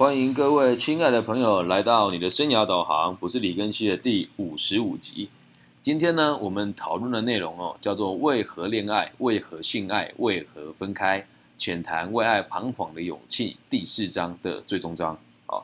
[0.00, 5.28] 欢迎各位亲爱的朋友来到你的生涯导航，不是李根熙的第五十五集。
[5.82, 11.26] 今天呢，我们讨论的内容哦，叫做为何恋爱，为何性爱，为何分开，
[11.58, 15.18] 浅谈为爱彷徨的勇气，第四章的最终章。
[15.48, 15.62] 哦，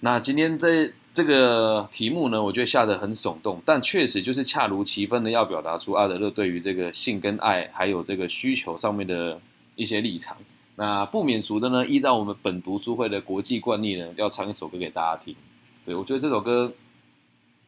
[0.00, 9.38] 那今天这这个题目呢，我觉得下得很耸动，但确实就是恰如其分的要表达出阿德勒对于这个性跟爱还有这个需求上面的
[9.76, 10.34] 一些立场。
[10.76, 15.34] 那不免俗的呢，依照我们本读书会的国际惯例呢，要唱一首歌给大家听。
[15.84, 16.72] 对我觉得这首歌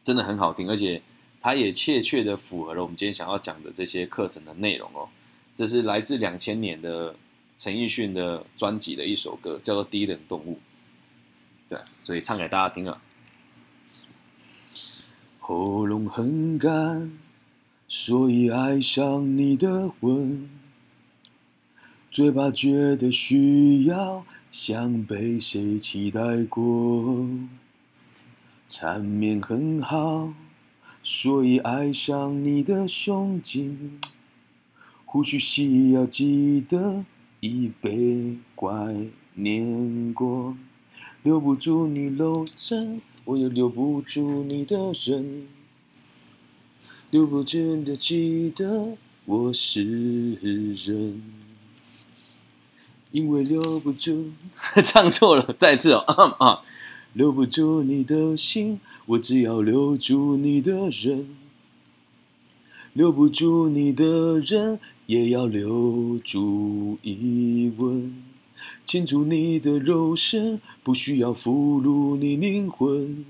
[0.03, 1.01] 真的很好听，而且
[1.39, 5.07] 它也切切的符合了我们今天想要讲的这些课程的内容哦。
[5.55, 7.15] 这是来自两千年的
[7.57, 10.53] 陈奕迅的专辑的一首歌，叫做《低等动物》。
[11.69, 13.01] 对，所以唱给大家听啊。
[15.39, 17.17] 喉咙很干，
[17.87, 20.56] 所以爱上你的吻。
[22.17, 27.29] 嘴巴觉得需要，像被谁期待过。
[28.67, 30.33] 缠绵很好，
[31.03, 34.01] 所以爱上你的胸襟。
[35.05, 37.05] 呼吸需要记得，
[37.39, 38.95] 已被怪
[39.35, 40.57] 念过。
[41.21, 45.47] 留不住你楼层，我也留不住你的人。
[47.11, 50.33] 留不住的记得，我是
[50.73, 51.21] 人。
[53.11, 54.31] 因为留不住，
[54.83, 55.99] 唱错了，再次哦
[56.39, 56.61] 啊！
[57.13, 61.35] 留不住你的心，我只要留住你的人。
[62.93, 68.23] 留不住你的人，也要留住一吻。
[68.85, 73.25] 牵住你的肉身，不需要俘虏你灵魂。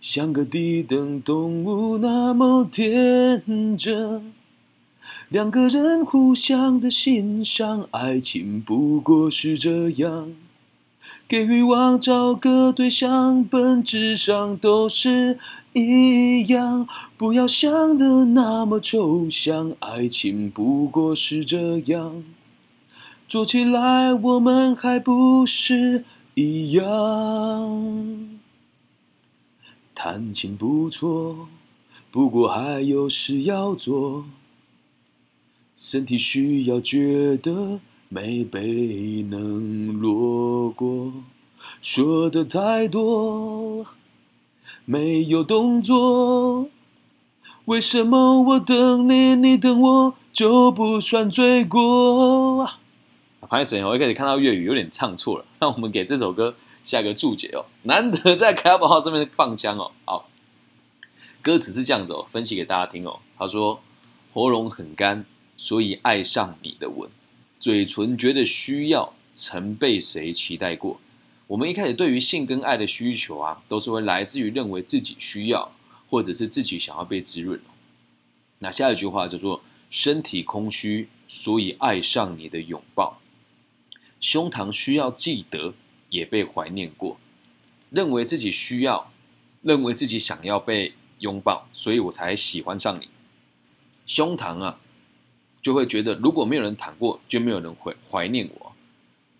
[0.00, 4.32] 像个低等动物，那么天真。
[5.28, 10.32] 两个人互相的欣赏，爱情不过是这样。
[11.26, 15.38] 给欲望找个对象，本质上都是
[15.72, 16.86] 一样。
[17.16, 22.22] 不要想的那么抽象，爱情不过是这样。
[23.26, 26.04] 做起来我们还不是
[26.34, 28.38] 一样。
[29.94, 31.48] 弹琴不错，
[32.10, 34.24] 不过还有事要做。
[35.82, 37.80] 身体需要觉得
[38.10, 41.10] 没被冷落过，
[41.80, 43.86] 说的太多，
[44.84, 46.68] 没有动作。
[47.64, 52.72] 为什么我等你，你等我就不算罪过？
[53.48, 57.64] 潘神，我一开始看到粤语有点唱错了，那我们给这首歌下个注解哦。
[57.84, 60.28] 难得在开播号这边放枪哦，好，
[61.40, 63.20] 歌词是这样子哦，分析给大家听哦。
[63.38, 63.80] 他说
[64.34, 65.24] 喉咙很干。
[65.60, 67.10] 所以爱上你的吻，
[67.58, 70.98] 嘴唇觉得需要，曾被谁期待过？
[71.48, 75.70] 我们一开始对于性跟爱的需求啊，都是会来自于认为自己需要，
[76.08, 77.60] 或者是自己想要被滋润。
[78.60, 83.20] 那下一句话叫做身体空虚，所以爱上你的拥抱。
[84.18, 85.74] 胸膛需要记得，
[86.08, 87.20] 也被怀念过，
[87.90, 89.12] 认为自己需要，
[89.60, 93.10] 认为自己想要被拥抱，所以我才喜欢上你。
[94.06, 94.80] 胸膛啊。
[95.62, 98.72] 就会觉得，如果没有人谈过，就没有人会怀念我。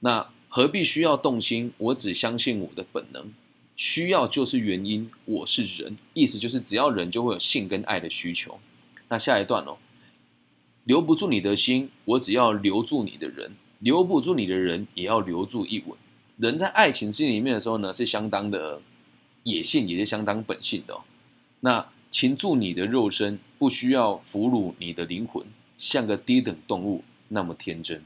[0.00, 1.72] 那何必需要动心？
[1.78, 3.32] 我只相信我的本能。
[3.76, 8.60] 需要就是原因，我是人，意思就是只要人就会有性跟爱的需求。
[9.08, 9.78] 那下一段哦，
[10.84, 15.96] 留不住你的心，我只要留住你的人；留不住你的人，也要留住一吻。
[16.36, 18.82] 人在爱情之里面的时候呢，是相当的
[19.44, 21.00] 野性，也是相当本性的。
[21.60, 25.46] 那擒住你的肉身，不需要俘虏你的灵魂。
[25.80, 28.02] 像个低等动物那么天真，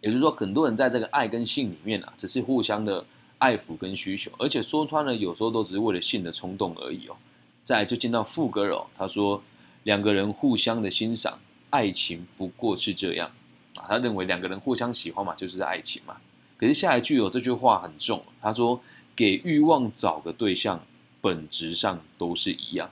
[0.00, 3.04] 也就是说，很多人在这个爱跟性里面啊，只是互相的
[3.36, 7.16] 爱抚跟需求，而且说穿了，有时候都只是为了性的冲动而已哦。
[7.62, 9.42] 再就见到副歌哦，他说
[9.82, 11.38] 两个人互相的欣赏，
[11.68, 13.30] 爱情不过是这样
[13.76, 13.84] 啊。
[13.86, 16.16] 他认为两个人互相喜欢嘛，就是爱情嘛。
[16.56, 18.80] 可是下一句哦，这句话很重，他说
[19.14, 20.82] 给欲望找个对象，
[21.20, 22.90] 本质上都是一样。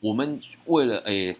[0.00, 1.34] 我们为了诶。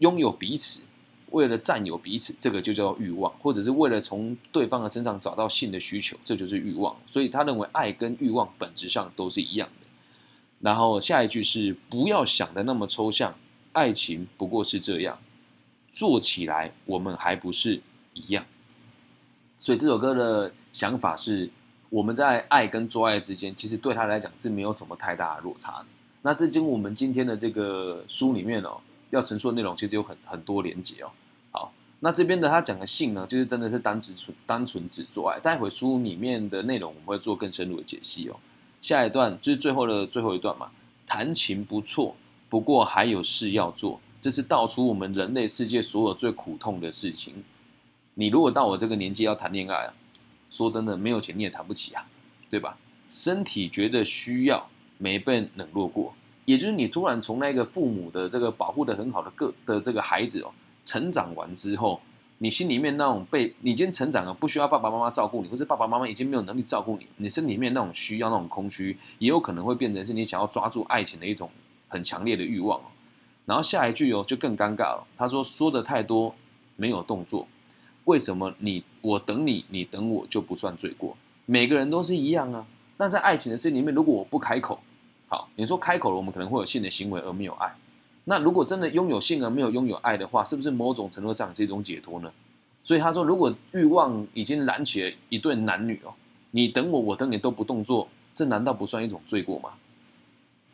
[0.00, 0.84] 拥有彼此，
[1.30, 6.96] 为了占有彼此，这个就叫欲望，或者是为了从对方的身上找到性的需求，这就是欲望。
[7.06, 9.86] 所以他认为爱跟欲望本质上都是一样的。
[10.60, 13.34] 然后下一句是不要想的那么抽象，
[13.72, 15.18] 爱情不过是这样，
[15.92, 17.80] 做起来我们还不是
[18.14, 18.44] 一样。
[19.58, 21.50] 所以这首歌的想法是，
[21.90, 25.84] 我们在爱跟做爱之间，其实对他来讲是没有什么太大的落差。
[26.22, 28.80] 那这跟我们今天的这个书里面哦。
[29.10, 31.10] 要陈述的内容其实有很很多连结哦。
[31.52, 35.38] 好，那这边的他讲的性呢，就是真的是单只纯单纯只做爱。
[35.40, 38.36] 待会书里面的内容我们会做更深入的解析哦。
[38.80, 40.70] 下一段就是最后的最后一段嘛，
[41.06, 42.16] 弹琴不错，
[42.48, 47.44] 不过还有事要做，这是道出我们人类世界所有最苦痛的事情。
[48.14, 49.92] 你如果到我这个年纪要谈恋爱啊，
[50.50, 52.06] 说真的，没有钱你也谈不起啊，
[52.48, 52.76] 对吧？
[53.10, 56.14] 身体觉得需要，没被冷落过，
[56.44, 60.50] 也就是你突然从那个父母的这个保护的很好的个的这个孩子哦，
[60.84, 62.00] 成长完之后，
[62.38, 71.50] 你心里面那种被你今天成长了，不需要爸爸妈妈照顾你，或者爸爸妈妈已经没有能力照顾你，你身里面那种需要那种空虚，也有可能会变成是你想要抓住爱情的一种
[71.88, 72.84] 很强烈的欲望哦。
[73.46, 76.34] 然后下一句哦就更尴尬了，他说说的太多，
[76.76, 77.46] 没有动作。
[78.04, 81.16] 为什么你我等你，你等我就不算罪过？
[81.46, 82.66] 每个人都是一样啊。
[82.96, 84.80] 那在爱情的事里面，如果我不开口，
[85.30, 87.72] 好，你说开口了，我们可能会有性的行为而没有爱。
[88.24, 92.30] 那如果真的拥有性而没有拥有爱的话，是不是某种程度上是一种解脱呢？
[92.82, 96.12] 所以他说，如果欲望已经燃起了一对男女哦，
[96.50, 99.70] 你等我，我等你都不动作，这难道不算一种罪过吗？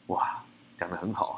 [0.07, 0.43] 哇，
[0.75, 1.37] 讲的很好啊，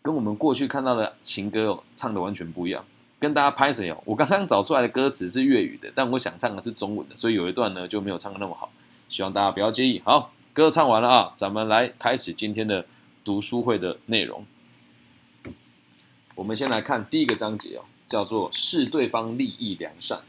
[0.00, 2.82] 跟我们过去看到的情歌哦，唱的完全不一样。
[3.20, 4.00] 跟大家拍谁哦？
[4.04, 8.70] 我刚刚找出来的歌词是粤语的，但我想唱的是中文的，所以有一段呢就没有唱的那么好，
[9.08, 10.00] 希望大家不要介意。
[10.04, 12.84] 好，歌唱完了啊，咱们来开始今天的
[13.22, 14.44] 读书会的内容。
[16.34, 20.22] 我们先来看第一个章节哦，叫做“视对方利益良善”。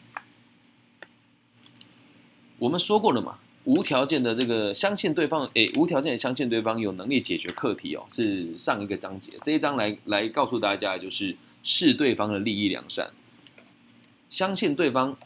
[2.60, 9.34] 我们说过了嘛，无条件的这个相信对方，诶，无条件的相信对方有能力解决课题哦，是上一个章节。
[9.42, 11.36] 这一章来来告诉大家就是。
[11.62, 13.12] 视对方的利益良善，
[14.30, 15.18] 相信对方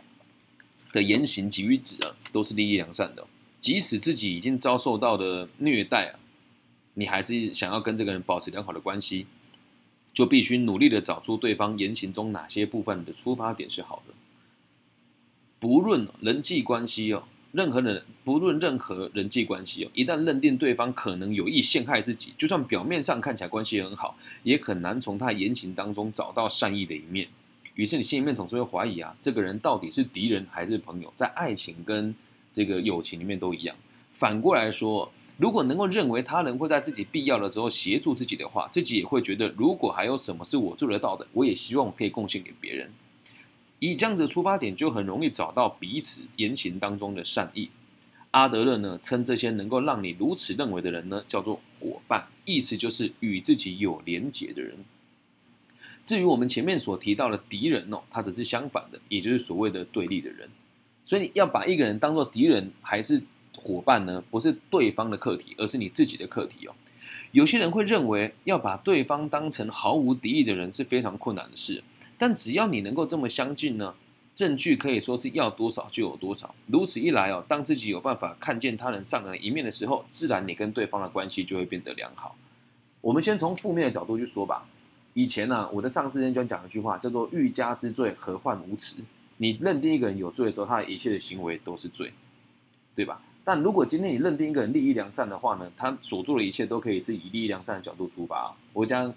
[0.91, 3.27] 的言行及于止啊，都是利益良善的。
[3.63, 6.19] 即使自己已经遭受到的虐待啊，
[6.95, 9.25] 你还是想要跟这个人保持良好的关系，
[10.13, 14.13] 就必须努力的找出对方言行中哪些部分的出发点是好的。
[15.62, 17.24] 不论人际关系哦。
[17.54, 27.30] 任何人，不论任何人际关系哦，一旦认定对方可能有意陷害自己，就算表面上看起来关系很好，也很难从他言行当中找到善意的一面。
[27.75, 31.13] 于是你心里面总是会怀疑啊，这个人到底是敌人还是朋友？
[31.16, 32.13] 在爱情跟
[32.53, 33.75] 这个友情里面都一样。
[34.13, 42.91] 反过来说，如果能够认为他人会在自己必要的时候协助自己的话，自己也会觉得，如果还有什么是我做得到的，我也希望我可以贡献给别人。
[43.79, 47.71] 以这样子出发点，就很容易找到彼此言行当中的善意。
[48.31, 54.85] 阿德勒呢，称这些能够让你如此认为的人呢，叫做伙伴，意思就是与自己有连结的人。
[56.06, 60.49] 至于我们前面所提到的敌人哦，他只是相反的，也就是所谓的对立的人。
[61.03, 63.21] 所以要把一个人当做敌人还是
[63.57, 64.23] 伙伴呢？
[64.31, 66.73] 不是对方的课题，而是你自己的课题哦。
[67.31, 71.83] 有些人会认为，要把对方当成毫无敌意的人是非常困难的事。
[72.17, 73.95] 但只要你能够这么相近呢，
[74.33, 76.53] 证据可以说是要多少就有多少。
[76.67, 82.35] 如此一来哦，当自己有办法看见他人善良一面的时候，自然你跟对方的关系就会变得良好。
[83.01, 84.65] 我们先从负面的角度去说吧。
[85.13, 89.03] 以前呢，我的上司人专讲一句话，叫做“欲加之罪，何患无辞”。
[89.38, 92.13] 你认定一个人有罪的时候，他的一切的行为都是罪，
[92.95, 93.21] 对吧？
[93.44, 98.56] 但如果今天你认定一个人利益良善的话呢，他所做的一切都可以是以利益良善的角度出发。
[98.71, 99.13] 我将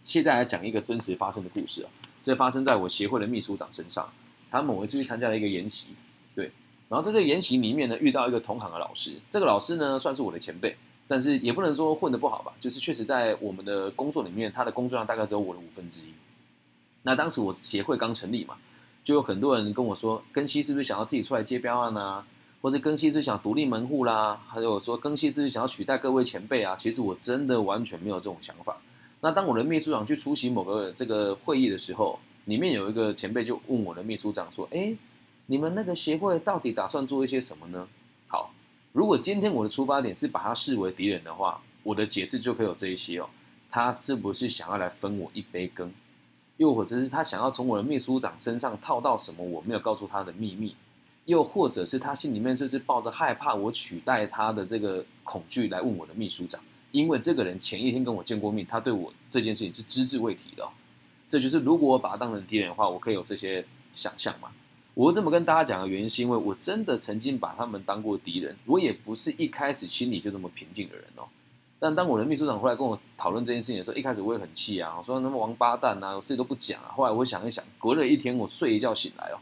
[0.00, 1.90] 现在来讲一个真实发生的故事啊。
[2.22, 4.08] 这发生在我协会的秘书长身上。
[4.50, 5.88] 他某一次去参加了一个研习，
[6.32, 6.44] 对，
[6.88, 9.20] 然后在这个研习里面呢，遇到一个同行的老师。
[9.28, 10.76] 这个老师呢，算是我的前辈，
[11.08, 16.14] 但是也不能说混得不好吧，就是确实在我们的工作里面，他的工作量大概只有我的五分之一。
[17.02, 18.56] 那当时我协会刚成立嘛，
[19.04, 22.26] 就有很多人跟我说，庚希是不是想要自己出来接标案啊？
[22.62, 24.40] 或者庚希是想独立门户啦？
[24.48, 26.74] 还有说庚希是不是想要取代各位前辈啊？
[26.76, 28.78] 其实我真的完全没有这种想法。
[29.20, 34.94] 那当我的秘书长去出席某个这个会议的时候，里面有一个前辈就问我的秘书长说：“哎，
[35.46, 37.86] 你们那个协会到底打算做一些什么呢？”
[38.28, 38.54] 好，
[38.92, 43.28] 如果今天我的出发点是把他视为敌人的话，我的解释就可以有这一些哦。
[43.70, 45.92] 他是不是想要来分我一杯羹？
[46.56, 50.76] 又或者是他想要从我的秘书长身上套到什么我没有告诉他的秘密？
[51.26, 56.60] 又或者是他心里面甚至抱着害怕我取代他的这个恐惧来问我的秘书长？
[56.92, 60.68] 因为这个人前一天跟我见过面，他对我这件事情是只字未提的。
[61.28, 64.50] 这就是如果我把他当成敌人的话，我可以有这些想象嘛？
[64.92, 68.56] 我这么跟大家讲的原因，是因为我真的曾经把他们当过敌人。
[68.66, 71.24] 我也不是一开始心里就这么平静的人哦。
[71.84, 76.88] 但当我的秘书长后来跟我讨论这件事情的时候，一开始我也很气啊，我说那么王八蛋啊，我自己都不讲啊。
[76.96, 79.38] 后来我想一想，隔了一天，我睡一觉醒来哦，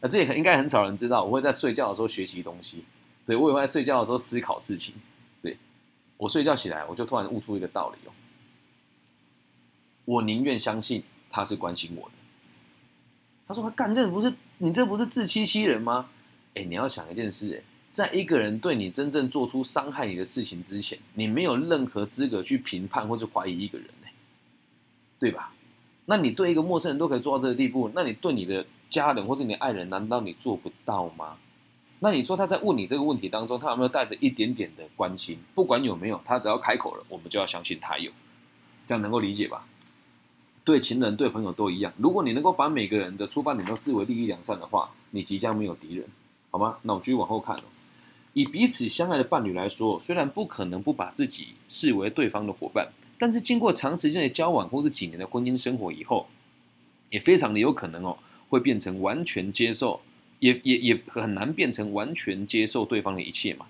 [0.00, 2.84] 那这也应该很少人知道，我会在睡觉的时候学习东西，
[3.26, 4.94] 对我也会在睡觉的时候思考事情。
[5.42, 5.58] 对
[6.16, 8.12] 我睡觉起来，我就突然悟出一个道理哦。
[10.04, 12.14] 我宁愿相信他是关心我的。
[13.48, 16.08] 他说他：“干，这不是你这不是自欺欺人吗？”
[16.54, 23.88] 哎，你要想一件事，哎，在一个人对你真正做出伤害你的事情之前，你没有任何资格去评判或者怀疑一个人，
[25.18, 25.52] 对吧？
[26.06, 31.36] 那你对一个陌生人都可以做到这个地步，那你对你的家人或者你的爱人，难道你做不到吗？
[31.98, 35.38] 那你说他在问你这个问题当中，他有没有带着一点点的关心？
[35.54, 38.10] 不管有没有，他只要开口了，我们就要相信他有，
[38.86, 39.66] 这样能够理解吧？
[40.64, 41.92] 对情人、对朋友都一样。
[41.96, 46.06] 如果你能够把每个人的出发点都视为利益良善的话，你即将没有敌人，
[46.50, 46.78] 好吗？
[46.82, 47.56] 那我继续往后看。
[48.32, 56.26] 以彼此相爱的伴侣来说，虽然不可能不把自己视为对方的伙伴，但是经过长时间的交往或者几年的婚姻生活以后，
[57.10, 58.18] 也非常的有可能哦，
[58.48, 60.00] 会变成完全接受。
[60.40, 63.66] 也也也很难变成完全接受对方的一切嘛。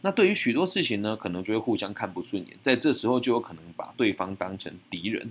[0.00, 5.30] 那对于许多事情呢，可能就会互相看不顺眼，在这时候就有可能把对方当成敌人。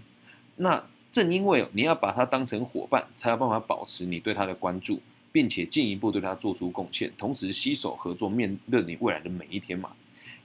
[0.57, 5.01] 那正因为你要把他当成伙伴，才有办法保持你对他的关注，
[5.35, 9.91] 并且进一步对他做出贡献，同时携手合作面对你未来的每一天嘛。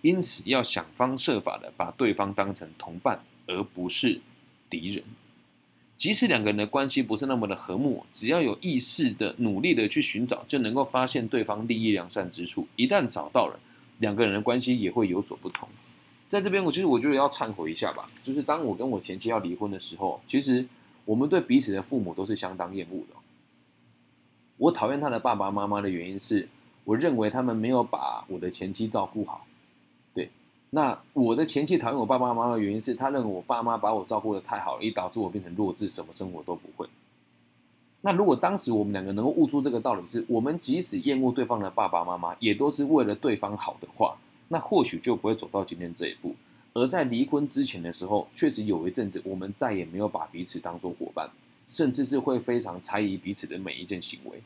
[0.02, 4.20] 因此要想方设法的把对方当成同伴，而不是
[4.68, 5.04] 敌人。
[5.96, 12.66] 即使两个人的关系不是那么的和睦，只要有意识的努力的去寻找，就能够发现对方利益良善之处。
[12.74, 13.60] 一旦找到了，
[14.00, 15.68] 两个人的关系也会有所不同。
[16.28, 20.66] 在这边，我其实我觉得要忏悔一下吧，就是当我跟我前妻要离婚的时候，其实
[21.04, 23.16] 我们对彼此的父母都是相当厌恶的。
[24.60, 26.46] 我讨厌他的爸爸妈妈的原因是，
[26.84, 29.46] 我认为他们没有把我的前妻照顾好。
[30.12, 30.28] 对
[30.68, 36.86] 那我的前妻讨厌我爸爸妈妈的原因是，他认为我爸妈把我照顾的太好了，以导致我变成弱智，什么生活都不会。
[38.02, 46.34] 那如果当时我们两个能够悟出这个道理，是我们即使厌恶对方的爸爸妈妈，也都是为了对方好的话，那或许就不会走到今天这一步。
[46.74, 51.30] 而在离婚之前的时候，确实有一阵子，我们再也没有把彼此当做伙伴，
[51.70, 54.42] 甚至是会非常猜疑彼此的每一件行为。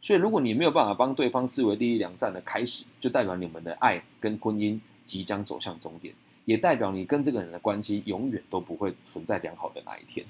[0.00, 4.78] 所以，如果你没有办法帮对方视为利益良善的开始，就代表你们的爱跟婚姻。
[5.08, 10.22] 即将走向终点，也代表你跟这个人的关系永远都不会存在良好的那一天，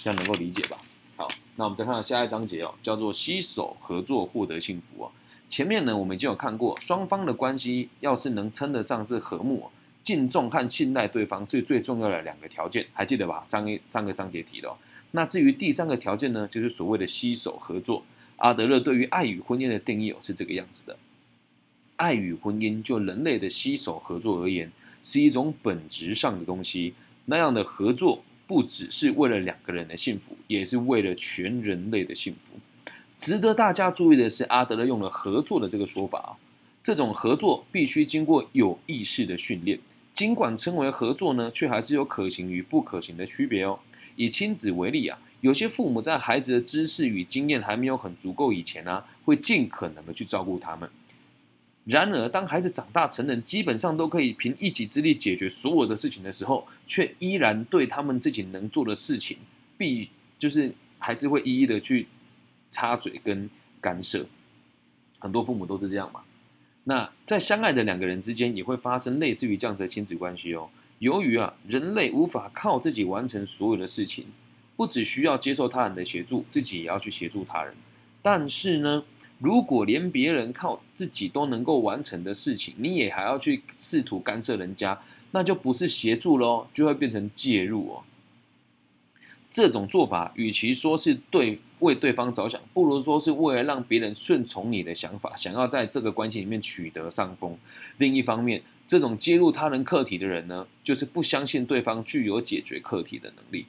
[0.00, 0.78] 这样能够理解吧？
[1.14, 5.12] 好，那我们再看到下一章节哦，叫做携手合作获得幸福哦。
[5.46, 9.68] 前面呢，我们已经有看过，双方的关系要是能称得上是和睦、
[10.02, 13.44] 敬重和信赖对方，最最重要的两个条件，还记得吧？
[13.46, 14.74] 上一上个章节提的。
[15.10, 18.04] 那至于第三个条件呢，就是所谓的携手合作。
[18.36, 20.96] 阿德勒对于爱与婚姻的定义哦，是这个样子的。
[21.96, 24.70] 爱与婚姻，就人类的携手合作而言，
[25.02, 26.94] 是一种本质上的东西。
[27.24, 32.60] 那样的合作，不只是为了两个人的幸福，也是为了全人类的幸福。
[33.18, 36.30] 值得大家注意的是，阿德勒用了“合作”的这个说法啊。
[36.80, 39.80] 这种合作必须经过有意识的训练。
[40.14, 43.80] 尽管称为合作呢，却还是有可行与不可行的区别哦。
[44.18, 50.90] 以亲子为例啊，有些父母在孩子的知识与经验还没有很足够以前呢，会尽可能的去照顾他们。
[51.84, 59.38] 然而，当孩子长大成人，基本上都可以凭一己之力解决所有的事情的时候，却依然对他们自己能做的事情，
[59.78, 62.08] 必就是还是会一一的去
[62.72, 63.48] 插嘴跟
[63.80, 64.26] 干涉。
[65.20, 66.22] 很多父母都是这样嘛。
[66.84, 70.68] 那在相爱的两个人之间，也会发生类似于这样子的亲子关系哦。
[70.98, 74.26] 由于啊，人类无法靠自己完成所有的事情，
[74.76, 77.74] 不只需要接受他人的协助，自己也要去协助他人。
[78.22, 79.04] 但是呢？
[79.40, 85.00] 如果连别人靠自己都能够完成的事情，你也还要去试图干涉人家，
[85.30, 88.02] 那就不是协助喽，就会变成介入哦。
[89.48, 97.56] 这种做法，与其说是对为对方着想，不如说是为了让别人顺从你的想法，想要在这个关系里面取得上风。
[97.98, 103.66] 另一方面，这种介入他人课题的人呢，就是不相信对方具有解决课题的能力。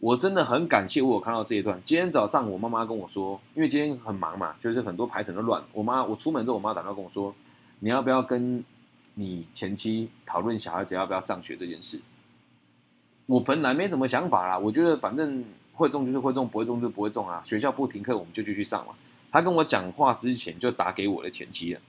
[0.00, 1.78] 我真的很感谢我有看到这一段。
[1.84, 5.62] 今天早上我妈妈跟我说，因为今天很忙嘛，就是很多排程都乱。
[5.74, 7.34] 我妈我出门之后，我妈打电话跟我说，
[7.80, 8.64] 你要不要跟
[9.14, 12.00] 你前妻讨论小孩子要不要上学这件事？
[13.26, 17.42] 我本来没什么想法啦，我觉得反正会中就是会中，不会中就不会中啊。
[17.44, 18.94] 学校不停课，我们就继续上嘛。
[19.30, 21.80] 他跟我讲话之前就打给我的前妻了，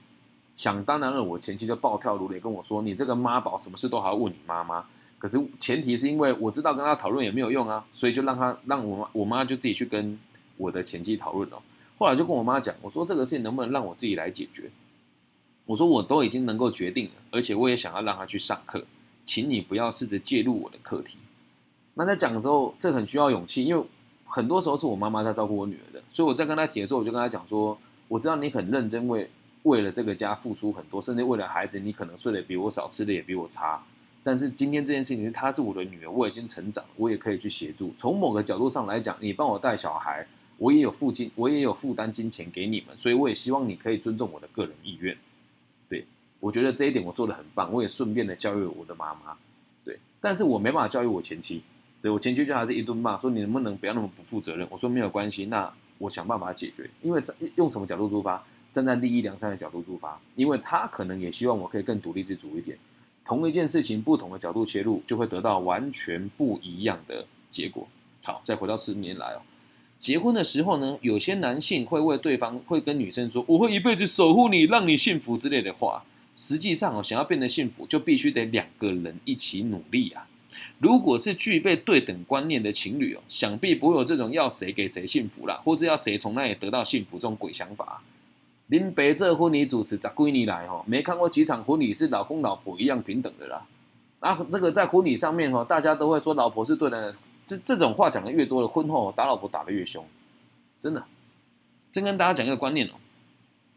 [0.54, 4.84] 想当然了，我前妻就暴跳如雷跟我说，你这个妈宝，什么事都还要问你妈妈。
[5.18, 10.18] 可是前提是因为我知道跟他讨论也没有用啊，所以就让他让我妈我妈就自己去跟
[10.56, 11.56] 我的前妻讨论哦。
[11.98, 14.70] 后来就跟我妈讲，我说这个事情能不能让我自己来解决？
[15.66, 18.84] 我说我都已经能够决定了，而且我也想要让他去上课，
[19.24, 21.16] 请你不要试着介入我的课题。
[21.94, 23.82] 那在讲的时候，这很需要勇气，因为
[24.26, 29.30] 很多时候是我妈妈在照顾我女儿的，所以我在跟他提的时候，我就跟他讲说，我知道你很认真为
[29.64, 33.82] 为了这个家付出很多，甚至为了孩子，你可能睡得比我少，吃的也比我差。
[34.22, 37.92] 但是今天这件事情，她是我的女儿，我已经成长，我也可以去协助。
[37.96, 45.14] 从某个角度上来讲，你帮我带小孩，我也有付金，我也有负担金钱给你们，所以我也希望你可以尊重我的个人意愿。
[45.88, 46.06] 对
[46.40, 49.36] 我觉得这一点我做的很棒，我也顺便的教育我的妈妈。
[49.84, 51.62] 对，但是我没办法教育我前妻，
[52.00, 54.66] 对我前妻就还是一顿骂，说你能不能不要那么不负责任？
[54.70, 56.88] 我说没有关系，那我想办法解决。
[57.02, 57.22] 因为
[57.56, 58.42] 用什么角度出发？
[58.74, 62.76] 站在利益良善的角度出发，因为他可能也希望我可以更独立自主一点。
[63.24, 67.86] 同一件事情，不同的角度切入，就会得到完全不一样的结果。
[68.24, 69.42] 好，再回到十年来哦，
[69.96, 76.04] 结婚的时候呢，有些男性会为对方会跟女生说：“我会一辈子守护你，让你幸福”之类的话。
[76.34, 80.26] 实际上哦，想要变得幸福，就必须得两个人一起努力啊。
[80.80, 88.02] 如果是具备对等观念的情侣哦，想必不会有这种要谁给谁幸福啦，或者要谁从那里得到幸福这种鬼想法。
[88.68, 93.66] 林北这婚礼主持十几年来，哈，没看过几场婚礼是老公老婆一样平等的啦。
[94.20, 97.14] 啊，这个在婚礼上面，哈，大家都会说老婆是对的。
[97.46, 100.02] 这这种话讲的越多了，婚后打老婆打的越凶，
[100.80, 101.04] 真的。
[101.92, 102.92] 真跟大家讲一个观念哦，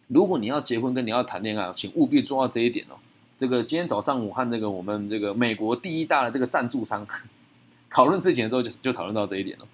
[0.07, 2.95] 如果你要结婚跟你要谈恋爱，请务必做到这一点哦。
[3.37, 7.05] 这个今天早上武汉这个我们这个美国第一大的这个赞助商
[7.91, 9.67] 讨论事情的时候，就就讨论到这一点了。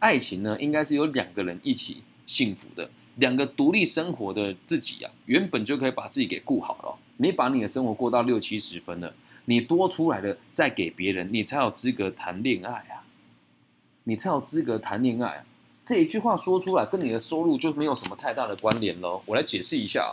[0.00, 2.90] 爱情呢，应该是有两个人一起幸福的。
[3.16, 6.98] 两个独立生活的自己啊，原本就可以把自己给顾好了。
[7.18, 9.14] 你把你的生活过到六七十分了，
[9.46, 13.04] 你多出来的再给别人，你才有资格谈恋爱啊！
[14.04, 15.44] 你才有资格谈恋爱啊！
[15.82, 19.22] 这一句话说出来，跟你的收入就没有什么太大的关联喽。
[19.24, 20.12] 我来解释一下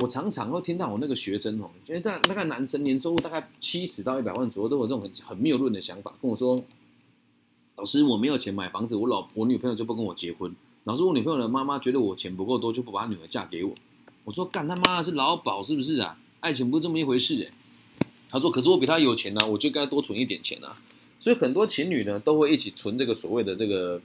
[0.00, 6.58] 我常常会听到我那个学生哦，因为大大概男生年收入大概七十到一百万左右，都有这种很很谬论的想法，跟我说
[7.76, 13.74] ：“老师，我没有钱买房子，我老我女朋友就不跟我结婚。”老师，我女朋友的妈妈觉得我钱不够多，就不把女儿嫁给我。
[14.24, 16.18] 我说干他妈的是劳保是不是啊？
[16.40, 18.06] 爱情不是这么一回事哎。
[18.28, 20.76] 他说，可是我比他有钱呢，我就该多存一点钱啊。
[21.18, 23.98] 所以很多情侣呢都会一起存这个所谓的这个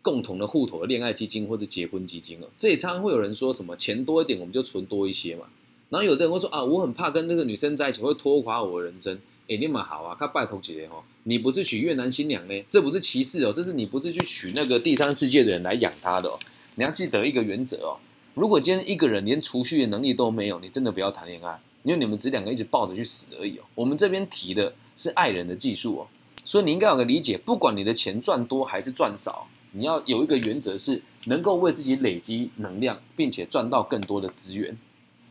[0.00, 2.46] 共同的户头的恋爱基金或者结婚基金哦。
[2.56, 5.46] 这也常常会有人说什么钱多一点我们就存多一些嘛。
[5.88, 9.18] 然后有的人会说啊，我很怕跟那个女生在一起会拖垮我的人生。
[9.50, 12.64] 哎，你蛮好啊，他拜托姐哦，你不是娶越南新娘呢？
[12.68, 16.38] 这不是歧视哦，这是你不是去娶那个第三世界的人来养他的哦。
[16.76, 17.98] 你要记得一个原则哦，
[18.34, 23.62] 如果今天一个人连储蓄的能力都没有，你真的不要谈恋爱，因为你们只两个一直抱着去死而已哦。
[23.74, 26.06] 我们这边提的是爱人的技术哦，
[26.44, 34.78] 所以你应该有个理解，不管你的钱赚多还是赚少，你要有一个原则是能够为自己累积能量，并且赚到更多的资源。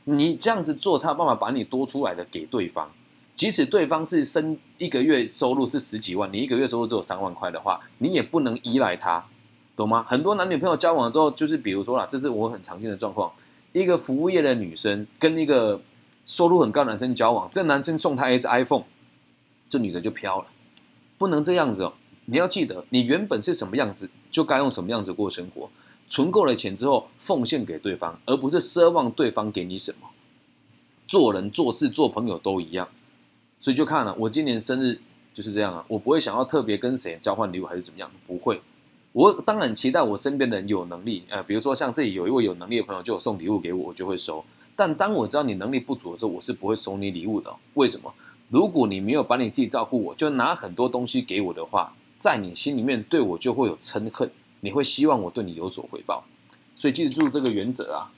[0.03, 2.91] 你这样子做才有办法把你多出来的给对方。
[3.39, 9.25] 即使对方是生一个月收入是十几万，你一个月收入只有三万块的话，你也不能依赖他，
[9.77, 10.05] 懂吗？
[10.09, 13.31] 很多男女朋友交往之后，就是比如说啦，这是我很常见的状况，
[13.71, 15.79] 一个服务业的女生跟一个
[16.25, 18.83] 收入很高的男生交往，这男生送她一只 iPhone，
[19.69, 20.47] 这女的就飘了，
[21.17, 21.93] 不能这样子哦。
[22.25, 25.69] 你要记得，你原本是什么样子，就该用什么样子过生活。
[26.09, 30.09] 存够了钱之后，奉献给对方，而不是奢望对方给你什么。
[31.07, 32.89] 做人做事做朋友都一样。
[33.59, 34.99] 所以就看了，我今年生日
[35.33, 38.61] 就是这样啊，我不会想要特别跟谁交换礼物还是怎么样，不会。
[39.11, 44.43] 我当然期待我身边的人有能力，呃，比如说像这里有一位有能力的朋友，就有送礼物给我，我就会收。
[44.75, 47.53] 但当我知道你能力不足的时候，我是不会收你礼物的。
[47.73, 48.13] 为什么？
[48.49, 56.23] 如果你没有把你自己照顾，我就拿很多东西给我的话，在你心里面对我就会有嗔恨，你会希望我对你有所回报。
[56.75, 58.11] 所以记住这个原则啊，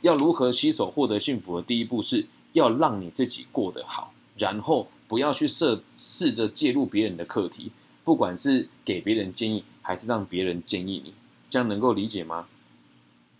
[0.00, 4.12] 要如何携手获得幸福的第一步是要让你自己过得好。
[4.38, 7.72] 然后不要去设试着介入别人的课题，
[8.04, 11.12] 不管是给别人建议，还是让别人建议你，
[11.50, 12.46] 这样能够理解吗？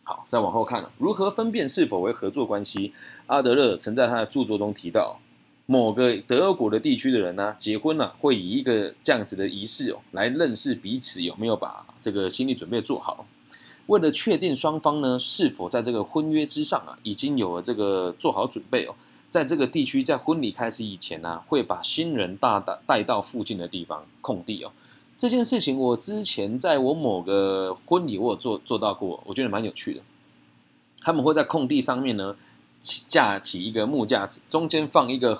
[0.02, 2.92] 好，再往后看，如何分辨是否为合作关系？
[3.26, 5.20] 阿德勒曾在他的著作中提到，
[5.66, 13.26] 某个德国的地区的人呢，结婚了会以一个这样子的仪式哦，来认识彼此有没有把这个心理准备做好。
[13.87, 18.94] 为了确定双方呢是否在这个婚约之上啊，已经有了这个做好准备哦。
[19.28, 24.72] 在这个地区，在婚礼开始以前呢，会把新人大带带到附近的地方空地哦。
[25.16, 30.00] 这件事情我之前在我某个婚礼我有做做到过，我觉得蛮有趣的。
[31.00, 32.36] 他们会在空地上面呢
[32.80, 35.38] 架起一个木架子，中间放一个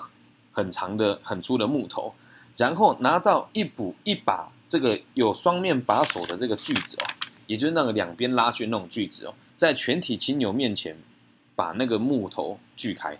[0.51, 2.13] 很长的、很粗的木头，
[2.57, 7.05] 然后拿到一补一把这个有双面把手的这个锯子哦，
[7.47, 10.97] 也就是那个两边拉锯那种锯子哦，在全体亲友面前
[11.55, 13.17] 把那个木头锯开。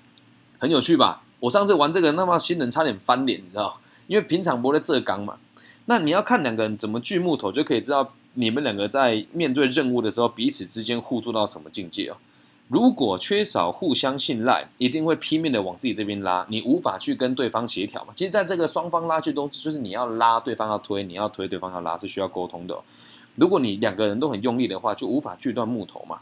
[0.59, 1.23] 很有趣吧？
[1.39, 3.79] 我上次玩这个，那么新人差点翻脸，你知道？
[4.07, 5.37] 因为平常不会这刚嘛。
[5.85, 12.17] 那你要看两个人怎么锯木头，就可以知道你们两个在面对任务的时候，彼此之间互助到什么境界哦。
[12.67, 18.13] 如果缺少互相信赖，一定会拼命的往自己这边拉，你无法去跟对方协调嘛。
[18.15, 22.77] 其实，在这个双方拉锯中，就是你要拉，对方要推，你要推，对方要拉，是需要沟通的。
[23.35, 26.19] 如果你两个人都很用力的话，就无法锯断木头嘛。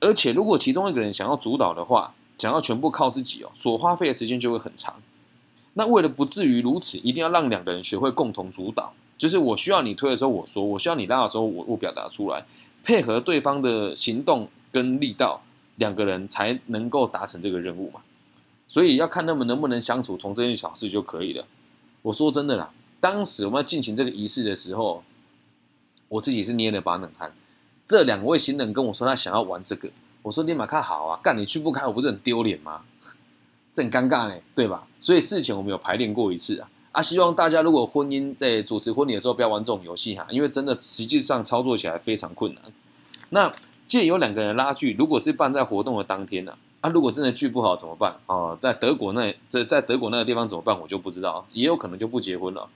[0.00, 5.00] 而且如果其中一个人想要主导的话，想要全部靠自己哦，所花费的时间就会很长。
[5.74, 12.44] 那为了不至于如此，一定要让两个人学会共同主导，就是我需要你推的时候我说，我需要你拉的时候我我表达出来，
[12.84, 15.42] 配合对方的行动跟力道，
[15.76, 18.00] 两个人才能够达成这个任务嘛。
[18.68, 21.44] 所以要看他们能不能相处，从这件小事就可以了。
[22.02, 25.04] 我说真的啦，当时我们要进行这个仪式的时候，
[26.08, 27.32] 我自己是捏了把冷汗。
[27.86, 29.90] 这两位新人跟我说他想要玩这个，
[30.22, 32.82] 我说你马看好啊，干你去不开，我不是很丢脸吗？
[33.72, 34.86] 这很尴尬呢，对吧？
[35.00, 37.00] 所以事前我们有排练过一次啊啊！
[37.00, 42.62] 希望大家如果婚姻在主持婚礼的时候不要玩这种游戏哈，因为真的实际上操作起来非常困难。
[43.30, 43.52] 那
[43.86, 46.54] 借有两个人拉锯，如果是办在活动的当天呢？
[46.82, 48.14] 啊，如果真的聚不好怎么办？
[48.26, 50.78] 哦，在德国那在在德国那个地方怎么办？
[50.78, 52.68] 我就不知道，也有可能就不结婚了。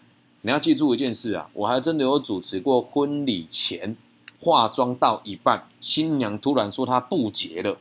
[0.43, 3.97] 你要记住一件事啊，我还真的有主持过婚礼前
[4.41, 7.79] 化妆到一半，新娘突然说她不结了，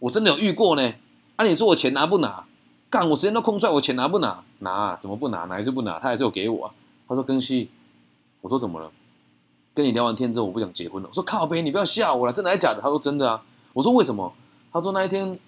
[0.00, 0.94] 我真的有遇过呢。
[1.36, 1.46] 啊！
[1.46, 2.46] 你说我钱拿不拿？
[2.90, 3.08] 干！
[3.10, 4.42] 我时间都空出来，我钱拿不拿？
[4.58, 4.96] 拿？
[4.96, 5.44] 怎么不拿？
[5.44, 6.00] 哪一次不拿？
[6.00, 6.74] 他还是有给我啊。
[7.06, 7.70] 他说：“庚希，
[8.40, 8.90] 我说怎么了？
[9.72, 14.32] 跟你聊完天之后，我不想结婚了。”我说：“靠呗，你不要吓我了，真的还是假的？”他说：“真的啊。”我说：“为什么？”
[14.72, 15.38] 他说：“那一天，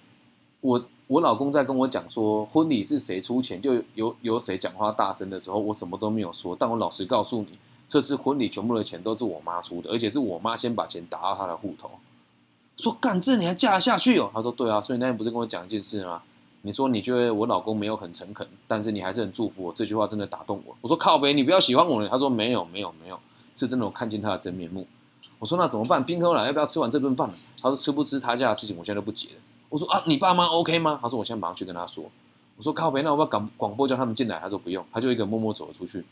[0.61, 6.55] 我我老公在跟我讲说婚礼是谁出钱，就有由谁讲话大声的时候，我什么都没有说。
[6.57, 7.59] 但我老实告诉你，
[7.91, 11.91] 这次婚礼全部的钱都是我妈出的，而且是我妈先把钱打到他的户头。”
[12.77, 14.31] 说干这你还嫁得下去哦？
[14.33, 16.21] 他说对啊，所以那天不是跟我讲一件事吗？
[16.61, 20.73] 你说你觉得我老公没有很诚恳，但是你还是很祝福我，这句话真的打动我。
[20.79, 22.07] 我说靠呗，你不要喜欢我了。
[22.07, 23.19] 他说没有没有没有，
[23.55, 24.87] 是真的我看见他的真面目。
[25.37, 26.01] 我说那怎么办？
[26.01, 27.33] 宾客来，要不要吃完这顿饭了？
[27.61, 29.35] 他说吃不吃他家的事情，我现在都不结了。
[29.69, 30.97] 我说啊，你爸妈 OK 吗？
[31.01, 32.05] 他说我现在马上去跟他说。
[32.55, 34.39] 我说靠呗，那我要广广播叫他们进来。
[34.39, 36.05] 他说不用，他就一个默默走了出去。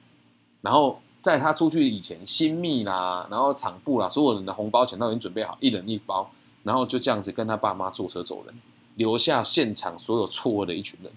[0.62, 6.30] 然后在他出去以前，新密啦，然后场部啦，所有人的红包钱都已经准备好，一人一包。
[6.64, 8.54] 然后就这样子跟他爸妈坐车走人，
[8.96, 11.12] 留下现场所有错愕的一群人。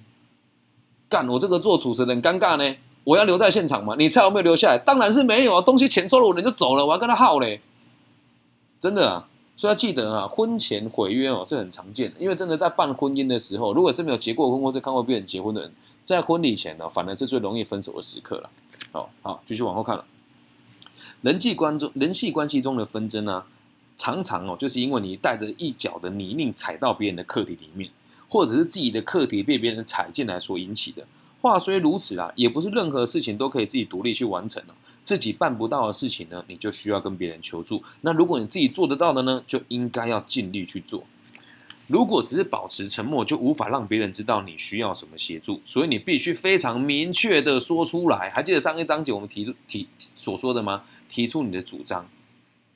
[1.09, 2.77] 干，我这个做主持人尴尬呢？
[3.05, 3.97] 我要留在现场吗？
[3.99, 4.79] 你猜有没有留下来？
[4.79, 5.61] 当然是没有啊！
[5.61, 7.61] 东西钱收了，我人就走了，我要跟他耗嘞。
[8.79, 15.73] 真的啊，所以要记得啊，婚前毁约哦是很常见的，因为真的在办婚姻的时候，如果真没有结过婚或是看过别人结婚的人，
[16.13, 18.51] 在婚礼前呢，反而是最容易分手的时刻了。
[18.93, 20.05] 好好，继续往后看了，
[21.23, 23.45] 人际关中人际关系中的纷争呢？
[23.97, 27.89] 常常哦，就是因为你带着一脚的泥泞踩到别人的课题里面，
[28.29, 31.07] 或者是自己的课题被别人踩进来所引起的。
[31.41, 34.75] 话虽如此啊，也不是任何事情都可以自己独立去完成哦。
[35.03, 37.83] 自己办不到的事情呢，你就需要跟别人求助。
[38.03, 41.05] 那如果你自己做得到的呢，就应该要尽力去做。
[41.89, 45.61] 如果只是保持沉默，就无法让别人知道你需要什么协助。
[45.65, 48.31] 所以你必须非常明确的说出来。
[48.31, 50.85] 还记得上一章节我们提提所说的吗？
[51.09, 52.09] 提出你的主张，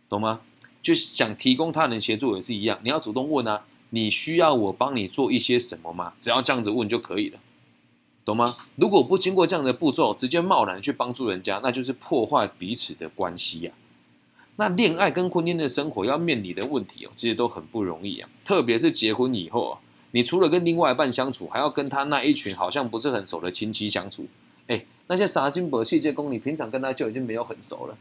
[0.08, 0.40] 懂吗？
[0.82, 6.12] 就想提供他人协助也是一样，你要主动问啊，你需要我帮你做一些什么吗？
[6.20, 7.40] 只要这样子问就可以了，
[8.24, 8.56] 懂吗？
[8.76, 13.72] 如果不经过这样的步骤，直接贸然去帮助人家，那就是破坏彼此的关系呀。
[14.56, 18.28] 那恋爱跟婚姻的生活要面临的问题哦，其实都很不容易啊。
[18.44, 19.78] 特别是结婚以后啊，
[20.12, 24.26] 你除了跟另外一半相处，还要跟他那一群好像不是很熟的亲戚相处。
[24.68, 27.96] 哎，那些傻金箔细节工，你平常跟他就已经没有很熟了。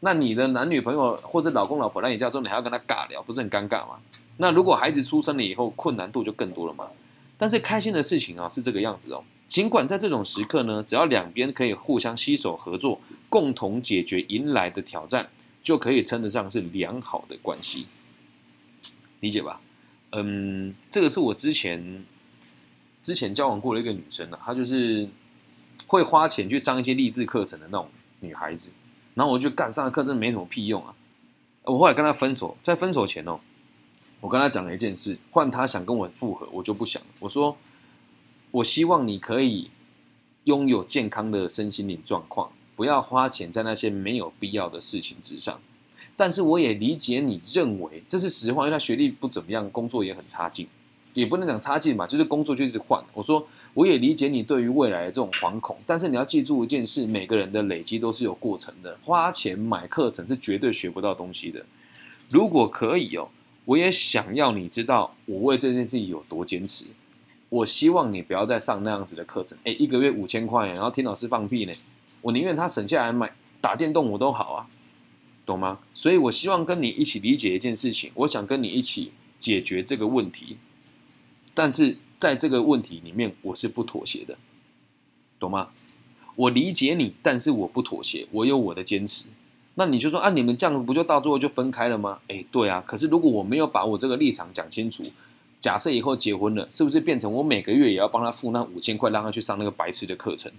[0.00, 3.98] 那你的男女朋友或者老公老婆来你家之后，你还要跟他尬聊，不是很尴尬吗？
[4.38, 6.88] 那如果孩子出生了以后，困难度就更多了嘛。
[7.36, 9.22] 但是开心的事情啊是这个样子哦。
[9.46, 15.28] 尽管在这种时刻呢，只要两边可以互相携手合作，共同解决迎来的挑战，
[15.62, 17.86] 就可以称得上是良好的关系。
[19.20, 19.60] 理解吧？
[20.10, 22.04] 嗯，这个是我之前
[23.02, 25.08] 之前交往过的一个女生呢，她就是
[25.86, 27.88] 会花钱去上一些励志课程的那种
[28.20, 28.72] 女孩子。
[29.14, 30.94] 然后我就干上的课真的没什么屁用啊！
[31.64, 33.38] 我后来跟她分手，在分手前哦，
[34.20, 37.02] 我跟她讲了一件事，换她想跟我复合，我就不想。
[37.20, 37.56] 我说，
[38.50, 39.70] 我希望你可以
[40.44, 45.60] 拥有健康的身心灵状况，不要花钱在那些没有必要的事情之上。
[46.14, 50.66] 但是我也理解你认为这是实话，因为他学历不怎么样，工作也很差劲。
[51.14, 52.98] 也不能讲差劲嘛，就是工作就一直换。
[53.12, 58.96] 我说我也理解你对于未来的这种惶恐，但是你要记住一件事：每个人的累积都是有过程的。
[59.04, 61.62] 花钱买课程是绝对学不到东西的。
[62.30, 63.28] 如果可以哦，
[63.66, 66.86] 我也想要你知道我为这件事情有多坚持。
[67.52, 69.58] 我希望你不要再上那样子的课程。
[69.64, 71.72] 哎，一个月五千块，然后听老师放屁呢？
[72.22, 74.66] 我宁愿他省下来买打电动，我都好啊，
[75.44, 75.80] 懂吗？
[75.92, 80.56] 所以我希望跟你一起理解一件事情，我想跟你一起解决这个问题。
[81.52, 84.38] 但是在这个问题里面，我是不妥协的，
[85.38, 85.68] 懂吗？
[86.36, 89.26] 我理解你，但是我不妥协，我有我的坚持。
[89.74, 92.20] 那你就说啊，你们这样不就到最后就分开了吗？
[92.28, 92.82] 哎，对啊。
[92.86, 95.04] 可是如果我没有把我这个立场讲清楚，
[95.62, 100.52] 假设以后结婚了，是不是变成我每个月也要帮他付那五千块，让他去上那个白痴的课程？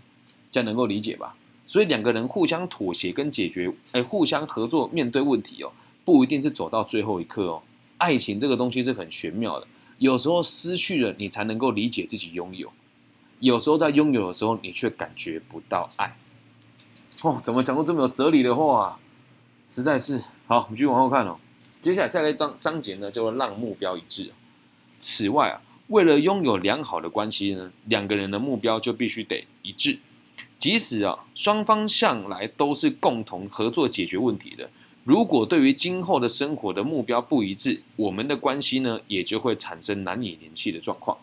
[0.50, 1.36] 这样能够理解吧？
[1.68, 5.74] 所以两个人互相妥协跟解决，哎，互相合作面对问题哦，
[6.06, 7.62] 不一定是走到最后一刻哦。
[7.98, 12.72] 爱情这个东西是很玄妙的，有时候失去了你才能够理解自己拥有，
[13.40, 16.16] 有时候在拥有的时候你却感觉不到爱。
[17.24, 19.00] 哦，怎么讲出这么有哲理的话啊？
[19.68, 21.38] 实在是好，我们继续往后看哦。
[21.82, 24.32] 接下来下一段章章节呢，叫做让目标一致。
[25.04, 30.00] 此外啊，为了拥有良好的关系呢，两个人的目标就必须得一致。
[30.58, 34.70] 即使啊，双方向来都是共同合作解决问题的。
[35.04, 41.18] 如果对于今后的生活的目标不一致，我们的关系呢，也就会产生难以联系的状况。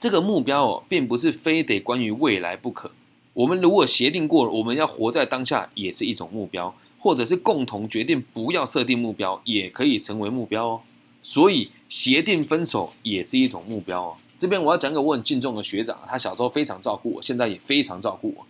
[0.00, 2.90] 这个目标哦，并不是非得关于未来不可。
[3.34, 10.80] 我们如果协定过，我们要活在当下，也是一种目标；或者是共同决定不要设定目标，也可以成为目标哦。
[11.22, 14.16] 所以协定分手也是一种目标哦。
[14.38, 18.46] 这边我要讲个我很敬重的学长，他小时候非常照顾我，现在也非常照顾我。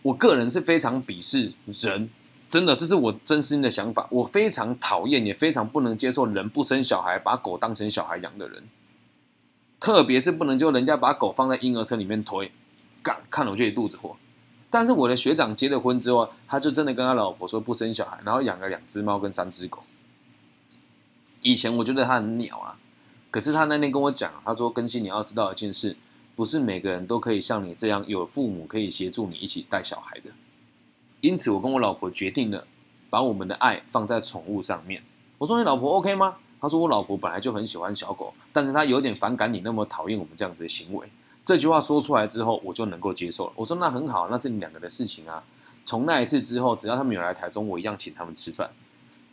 [0.00, 2.08] 我个人是非常鄙视人。
[2.48, 4.08] 真的，这是我真心的想法。
[4.10, 8.62] 我非常讨厌，也非常不能接受人不生小孩，把狗当成小孩养的人。
[9.78, 12.50] 特别是不能就人家把狗放在婴儿车里面推，
[13.02, 14.16] 干看了我就一肚子火。
[14.70, 19.82] 但是我的学长结了婚之后，他就真的跟他老婆说不生小孩，然后养了两只猫跟三只狗。
[21.42, 22.78] 以前我觉得他很鸟啊，
[23.30, 25.96] 可是他那天跟我讲，他说更新你要知道一件事，
[26.34, 30.30] 不是每个人都可以像你这样有父母可以协助你一起带小孩的。
[31.20, 32.66] 因此，我跟我老婆决定了，
[33.08, 35.02] 把我们的爱放在宠物上面。
[35.38, 41.06] 我说：“你老婆 OK 吗？”他说：“我老婆本来就很喜欢小狗，但是她有点反感你那么讨厌我们这样子的行为。”
[41.44, 43.52] 这句话说出来之后，我就能够接受了。
[43.56, 45.42] 我说：“那很好，那是你两个的事情啊。
[45.84, 48.70] 从那一次之后，只要他们有来台中，我一样请他们吃饭。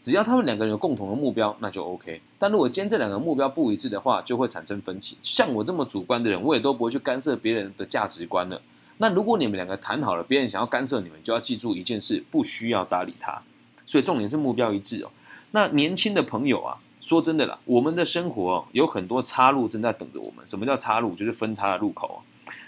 [0.03, 2.21] 只要他们两个人有共同的目标，那就 OK。
[2.37, 5.17] 但如果今天这两个目标不一致的话，就会产生分歧。
[5.21, 8.61] 像我这么主观的人，我也都不会去干涉别人的价值观了。”
[8.99, 13.41] 那如果你们两个谈好了，别人想要干涉你们，就要记住一件事：不需要搭理他。
[13.85, 15.09] 所以重点是目标一致哦。
[15.51, 20.45] 那年轻的朋友啊，说真的啦，我们的生活有很多岔路正在等着我们。
[20.45, 21.15] 什么叫岔路？
[21.15, 22.21] 就是分叉的路口。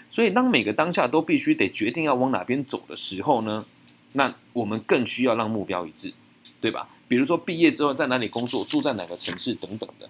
[0.08, 3.66] 所以当每个当下都必须得决定要往哪边走的时候呢，
[4.12, 6.14] 那我们更需要让目标一致，
[6.62, 6.88] 对吧？
[7.08, 10.08] 比如说毕业之后在哪里工作，住在哪个城市等等的。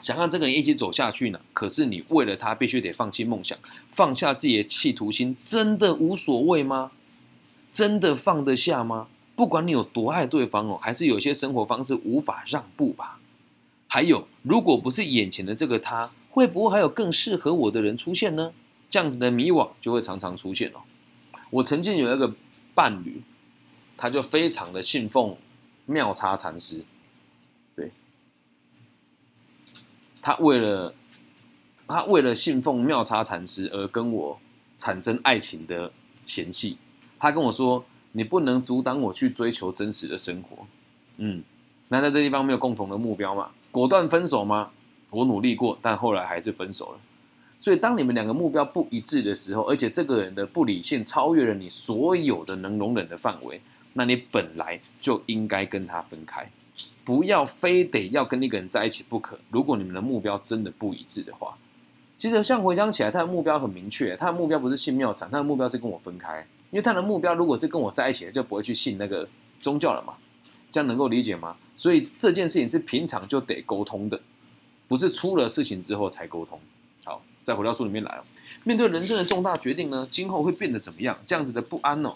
[0.00, 1.40] 想让这个人一起走下去呢？
[1.52, 3.58] 可是你为了他必须得放弃梦想，
[3.88, 6.92] 放下自己的企图心，真的无所谓吗？
[7.70, 9.08] 真的放得下吗？
[9.34, 13.18] 不管你有多爱对方哦，还是有些生活方式无法让步吧。
[13.88, 18.52] 还有，如果不是眼前的这个他，会不会还有更适合我的人出现呢？
[18.90, 20.82] 这样子的迷惘就会常常出现哦。
[21.50, 22.34] 我曾经有一个
[22.74, 23.22] 伴侣，
[23.96, 25.36] 他就非常的信奉
[25.86, 26.84] 妙差禅师。
[27.74, 27.90] 对
[30.22, 30.94] 他为了
[31.86, 34.38] 他为了信奉妙差禅师而跟我
[34.76, 35.92] 产生爱情的
[36.24, 36.78] 嫌隙，
[37.18, 40.66] 他跟我说：“你不能阻挡我去追求真实的生活。”
[41.18, 41.42] 嗯，
[41.88, 43.50] 那在这地方没有共同的目标嘛？
[43.70, 44.70] 果断分手吗？
[45.10, 46.98] 我努力过，但后来还是分手了。
[47.60, 53.60] 所以，当你们两个目标不一致的时候，而且这个人的不理性超越了你所有的能容忍的范围，
[53.94, 56.48] 那你本来就应该跟他分开。
[57.04, 59.38] 不要非得要跟那个人在一起不可。
[59.50, 61.56] 如果你们的目标真的不一致的话，
[62.16, 66.46] 其实像回想起来，他的目标很明确，他的目标不是信庙场，他的目标是跟我分开。
[66.70, 69.28] 因为他的目标如果是跟我在一起，就不会去信那个
[69.60, 70.14] 宗教了嘛。
[70.70, 71.56] 这样能够理解吗？
[71.76, 74.20] 所以这件事情是平常就得沟通的，
[74.88, 76.58] 不是出了事情之后才沟通。
[77.04, 78.24] 好，再回到书里面来哦。
[78.64, 81.16] 面对人生的重大决定呢，今后会变得怎么样？
[81.24, 82.14] 这样子的不安哦。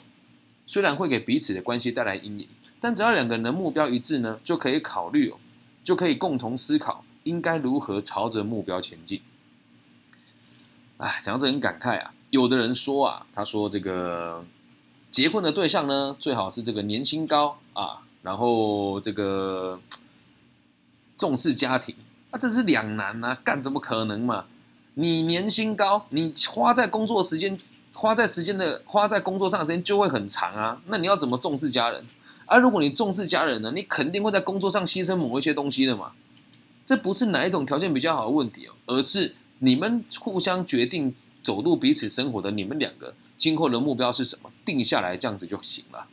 [0.68, 2.46] 虽然会给彼此的关系带来阴影，
[2.78, 5.38] 但只要两个人的目标一致呢，就可以考虑哦，
[5.82, 9.22] 就可以共同思考应该如何朝着目标前进。
[10.98, 12.12] 哎，讲到这很感慨啊。
[12.28, 14.44] 有的人说啊，他说这个
[15.10, 19.80] 结婚的对象呢，最好是这个年薪高啊，然后这个
[21.16, 21.96] 重视家庭，
[22.30, 24.44] 那这是两难啊，干怎么可能嘛？
[24.96, 27.58] 你年薪高，你花在工作时间。
[28.00, 32.06] 花在时间的花在工作上的时间就会很长啊，那你要怎么重视家人？
[32.46, 36.12] 而如果你重视家人呢，你肯定会在工作上牺牲某一些东西的嘛。
[36.86, 46.06] 这不是哪一种条件比较好的问题哦，而是你们互相决定走入彼此生活的你们两个今后的目标是什么，定下来这样子就行了。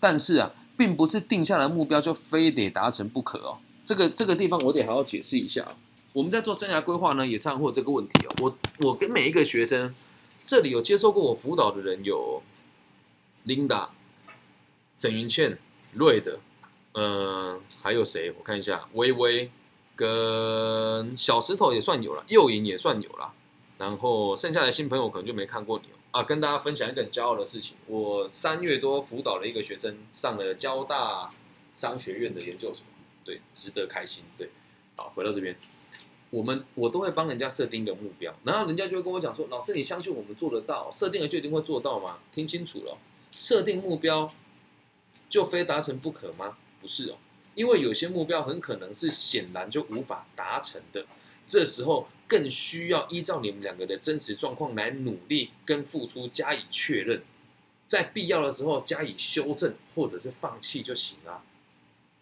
[0.00, 3.58] 但是啊，并不是定下来目标就非得达成不可哦。
[3.84, 5.64] 这个这个地方我得好好解释一下。
[6.12, 8.34] 我们在做生涯规划呢，也常会这个问题哦。
[8.40, 9.94] 我我跟每一个学生。
[10.46, 12.40] 这里有接受过我辅导的人有
[13.46, 13.88] ，Linda、
[14.94, 15.58] 沈云倩、
[15.92, 16.38] 瑞的，
[16.94, 18.32] 嗯，还有谁？
[18.38, 19.50] 我看一下，微微
[19.96, 23.32] 跟小石头也算有了，右营也算有了。
[23.76, 26.22] 然后剩下的新朋友可能就没看过你啊。
[26.22, 31.28] 跟大家分享一个很骄傲的事情，我三月多辅导了一个学生上了交大
[31.72, 32.86] 商学院的研究所，
[33.24, 34.22] 对，值得开心。
[34.38, 34.48] 对，
[34.94, 35.56] 好，回到这边，
[36.30, 40.90] 我们我都会帮人家设定一个目标，然后人家就会跟我讲说：“老师，你相信我们做得到？
[40.90, 42.96] 设定了就一定会做到吗？”听清楚了，
[43.30, 44.32] 设定目标
[45.28, 46.58] 就非达成不可吗？
[46.80, 47.16] 不是哦，
[47.54, 51.06] 因为有些目标很可能是显然就无法达成的，
[51.46, 52.08] 这时候。
[52.28, 57.22] 更需要依照你们两个的真实状况来努力跟付出加以确认，
[57.86, 61.44] 在必要的时候加以修正或者是放弃就行了，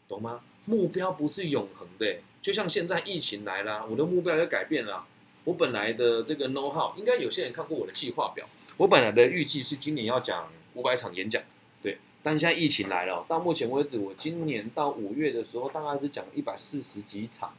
[0.07, 0.43] 懂吗？
[0.67, 5.07] 目标不是永恒的，就像现在疫情来了，我的目标也改变了。
[5.45, 8.49] 我本来的这个 know how，应该有些人看过我的计划表，
[8.79, 11.43] 我本来的预计是今年要讲五百场演讲，
[11.83, 11.99] 对。
[12.23, 17.55] 但现在疫情来了，到目前为止，我今年到五月的时候，大概是讲一百四十几场。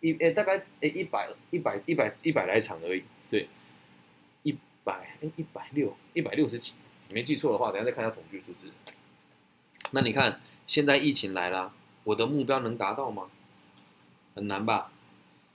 [0.00, 3.48] 一诶，大概诶一百一百一百一百来场而已，对，
[4.42, 6.72] 一百诶一百六一百六十几，
[7.12, 8.70] 没记错的话，等下再看一下统计数字。
[9.92, 11.72] 那你看现在疫情来了，
[12.04, 13.24] 我的目标能达到吗？
[14.34, 14.90] 很难吧？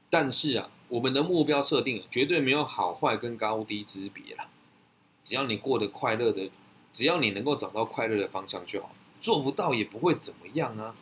[0.09, 4.47] 但是啊，我们的目标设定绝对没有好坏跟高低之别啦。
[5.23, 6.49] 只要你过得快乐的，
[6.93, 10.95] 只要你能够找到快乐的方向就好，做不到也不会怎么样啊。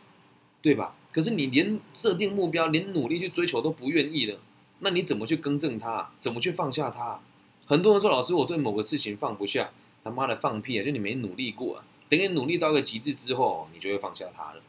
[0.62, 0.96] 对吧？
[1.12, 4.38] 可是你连设定目标、连努力去追求都不愿意了，
[4.80, 6.10] 那你怎么去更正它？
[6.18, 7.20] 怎么去放下它？
[7.66, 9.70] 很多人说：“老师，我对某个事情放不下。”
[10.02, 10.84] 他妈的放屁啊！
[10.84, 11.84] 就你没努力过啊！
[12.08, 14.62] 等你努力到一个极致之后，你就会放下它了。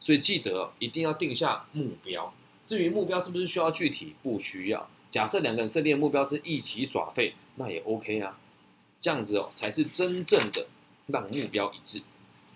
[0.00, 2.32] 所以记得一定要定下目标。
[2.66, 4.88] 至于目标是不是需要具体，不需要。
[5.08, 8.38] 假设两个人设定的目标是一起耍废，那也 OK 啊。
[9.00, 10.66] 这样子哦，才是真正的
[11.08, 12.02] 让目标一致。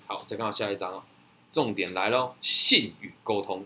[0.06, 1.02] 好，再看到下一章哦。
[1.50, 3.64] 重点来喽，信与沟通。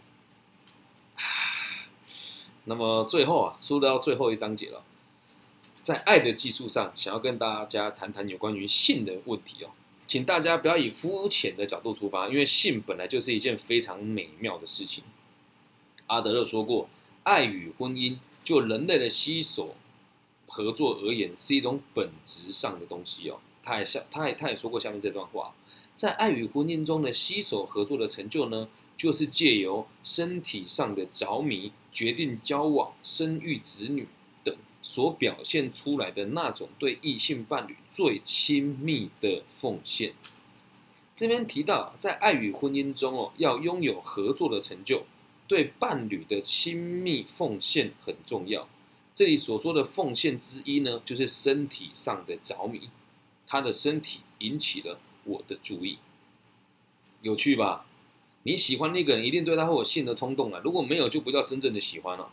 [2.65, 4.83] 那么最后啊，说到最后一章节了，
[5.83, 9.71] 在爱的技术上，想要跟大家谈谈有关于性的问题哦。
[10.09, 15.05] 请大家不要以肤浅的角度出发，因为性本来就是一件非常美妙的事情。
[16.07, 16.89] 阿德勒说过，
[17.25, 19.77] 爱与婚姻就人类的携手
[20.47, 23.39] 合作而言，是一种本质上的东西哦。
[23.63, 25.55] 他也下，他也他也说过下面这段话。
[25.95, 28.67] 在爱与婚姻中的携手合作的成就呢，
[28.97, 34.09] 就是借由身体上的着迷，决定交往、生育子女
[34.83, 40.15] 所表现出来的那种对异性伴侣最亲密的奉献。
[41.15, 45.05] 这边提到，在爱与婚姻中哦，要拥有合作的成就，
[45.47, 48.69] 对伴侣的亲密奉献很重要。
[49.15, 52.89] 这里所说的奉献之一呢，就是身体上的着迷，
[53.47, 55.01] 他的身体引起了。
[55.25, 55.99] 我的注意，
[57.21, 57.85] 有趣吧？
[58.45, 60.59] 你喜欢那个人，一定对他会有性的冲动啊！
[60.65, 62.31] 如果没有，就不叫真正的喜欢了。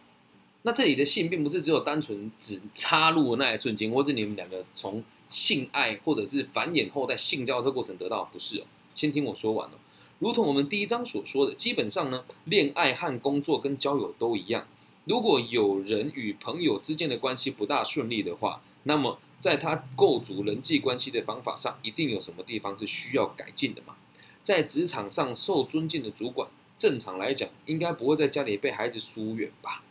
[0.66, 8.64] 那这里的性，并不是只有单纯只插入那一瞬间，或是你们两个从性爱或者是繁衍后代性交这过程得到，不是哦。
[8.96, 9.78] 先听我说完了。
[10.18, 14.68] 如同我们第一章所说的，基本上呢，恋爱和工作跟交友都一样。
[15.06, 19.20] 如果有人与朋友之间的关系不大顺利的话，那么。
[19.38, 23.94] 在他构筑人际关系的方法上，一定有什么地方是需要改进的嘛？
[24.42, 26.50] 在职场上受尊敬的主管，
[26.80, 29.84] 正常来讲，应该不会在家里被孩子疏远吧？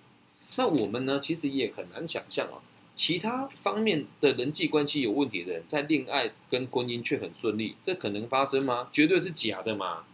[0.56, 1.18] 那我们呢？
[1.20, 2.60] 其实也很难想象哦，
[2.94, 8.88] 其他方面的人际关系有问题的人，在恋爱跟婚姻却很顺利，这可能发生吗？
[8.92, 10.04] 绝对是假的嘛！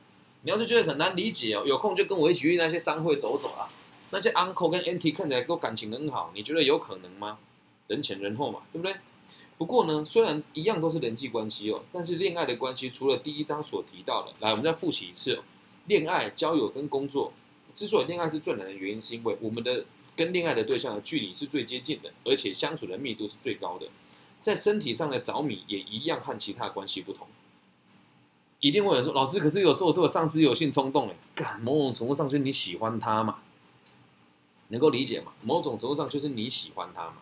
[0.42, 3.68] 你要是觉得很难理解哦，有空就跟我一起去那些商会走走啊。
[4.12, 7.38] 那些 uncle 跟 auntie 看起来都感情很好，你觉得有可能吗？
[7.88, 8.96] 人前人后嘛，对不对？
[9.58, 15.42] 不过呢，虽然一样都是人际关系哦，但是恋爱的关系除了第一章所提到的，来，我们再复习一次哦。
[15.86, 17.32] 恋爱、交友跟工作，
[17.74, 19.84] 之所以恋爱是最难的原因，是因为我们的
[20.16, 23.86] 跟恋爱的对象的距离是最接近的，而且相处的密度是最高的。
[24.40, 27.26] 在身体上的着迷也一样和其他关系不同。
[28.60, 33.38] 一定会有人说，老师，可是有时候我对我上司有性冲动，哎，干，某种程度上就是你喜欢他嘛，
[34.68, 35.32] 能够理解吗？
[35.42, 37.16] 某种程度上就是你喜欢他嘛。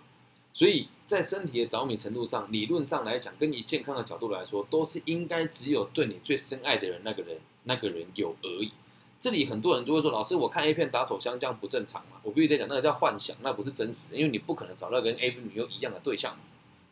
[0.53, 8.73] 所以在身体的着迷程度上，理论上来讲，跟你健康的角度来说，都是应该只有对你最深爱的人那个人那个人有而已。
[9.21, 16.41] 这里很多人就会说：“老师，我看 A 片打手枪这样不正常嘛？”我必须得讲，那个叫幻想，那不是真实的，因为你不可能找到跟 A 女优一样的对象嘛。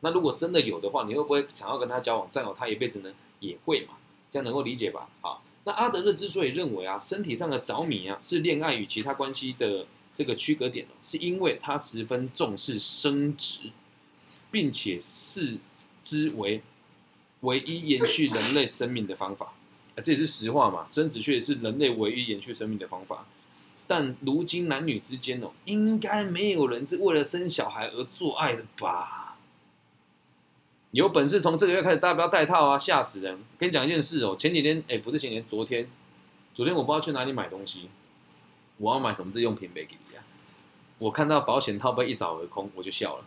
[0.00, 3.12] 那如果真的有的话，你会不会想要跟他交往，占有他一辈子呢？
[3.40, 3.94] 也会嘛？
[4.30, 5.08] 这样能够理解吧？
[5.20, 9.86] 好，那阿德勒之所以认为啊，身体上的着迷啊，是恋爱与其他关系的。
[10.16, 13.70] 这个区隔点哦，是因为他十分重视生殖，
[14.50, 15.58] 并且视
[16.02, 16.62] 之为
[17.40, 19.52] 唯一延续人类生命的方法。
[20.02, 23.26] 这也是实话嘛，生殖确实是人类唯一延续生命的方法。
[23.86, 29.36] 但如今男女之间哦，应该没有人是为了生小孩而做爱的吧？
[30.90, 33.38] 有本事从这个月开始，大家不要戴套啊，吓死人！
[33.58, 35.88] 跟你讲一件事哦，前几天哎，不是前几天，昨天，
[36.54, 37.88] 昨天我不知道去哪里买东西，
[38.78, 40.24] 我要买什么日用品没给你啊？
[40.98, 43.24] 我看到保险套被一扫而空，我就笑了。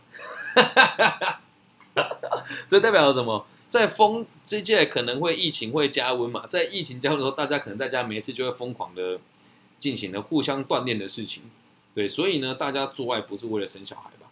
[2.68, 3.46] 这代表了什么？
[3.70, 6.48] 在风这届可能会疫情会加温嘛？
[6.48, 9.20] 在疫情加温的时候，大家可能在家没事就会疯狂的
[9.78, 11.44] 进行了互相锻炼的事情。
[11.94, 14.28] 对，所以呢，大家做爱不是为了生小孩吧？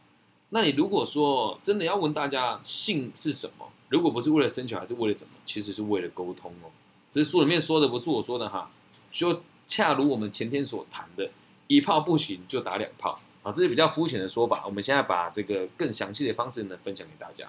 [0.50, 5.30] 那你如果说真的要问大家性是什么，如果不是为了生小孩，是为了什么？
[5.46, 6.72] 其实是为了沟通哦。
[7.12, 8.72] 只是书里面说的不是我说的哈，
[9.12, 11.30] 就恰如我们前天所谈的，
[11.68, 14.64] 一炮不行就打两炮啊，这是比较肤浅的说法。
[14.66, 17.48] 我们现在把这个更详细的方式呢分享给大家。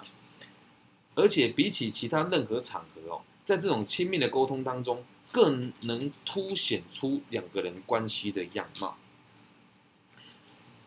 [1.19, 5.03] 而且比起其他任何场合哦，在这种亲密的沟通当中，
[5.33, 8.97] 更能凸显出两个人关系的样貌。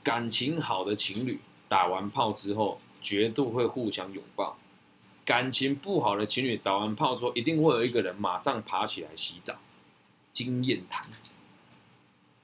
[0.01, 4.57] 感情好的情侣打完炮之后，绝对会互相拥抱；
[5.25, 9.59] 感情不好的情侣打完炮之后，一定会有一个人马上爬起来洗澡。
[10.32, 11.05] 经验谈，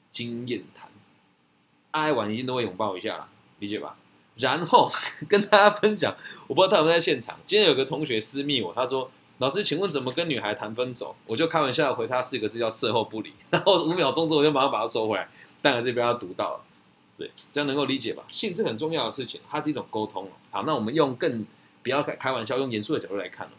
[0.09, 0.91] 经验谈，
[1.91, 3.29] 爱完一定都会拥抱一下啦，
[3.59, 3.97] 理解吧？
[4.37, 4.91] 然后
[5.27, 6.15] 跟大家分享，
[6.47, 7.39] 我不知道他有没有在现场。
[7.45, 9.09] 今天有个同学私密我，他说
[9.39, 13.33] ：“老师，请问怎么跟女孩谈分手？”我就开玩笑回他四个字，叫“事后不理”。
[13.49, 15.27] 然后五秒钟之后，我就马上把它收回来。
[15.61, 16.61] 但我这边要读到了，
[17.17, 18.23] 对，这样能够理解吧？
[18.29, 21.45] 性是很重要的事情，它是一种沟通好，那我们用更
[21.81, 23.49] 不要开开玩笑，用严肃的角度来看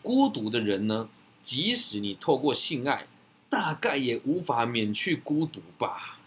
[0.00, 1.08] 孤独的人呢，
[1.42, 3.06] 即使你透过性爱，
[3.50, 6.18] 大概也无法免去孤独吧。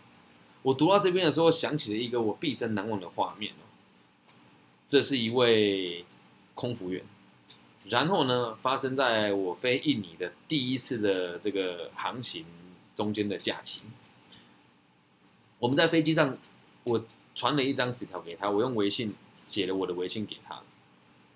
[0.65, 4.33] 我读到这边的时候，想起了一个我毕生难忘的画面哦。
[4.87, 6.03] 这是一位
[6.55, 7.03] 空服员，
[7.87, 12.43] 然后呢，发生在我飞印尼的第一次的这个航行
[12.95, 13.83] 中间的假期。
[15.59, 16.35] 我们在飞机上，
[16.83, 17.05] 我
[17.35, 20.59] 传了一张纸条给他，我用微信写了我的微信给他。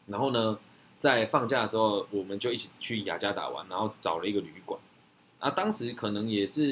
[0.08, 0.58] 然后呢，
[0.98, 4.82] 在放假的时候，我们就一起去雅加达玩，然后找了一个旅馆。
[5.40, 6.64] 啊，当时可能也是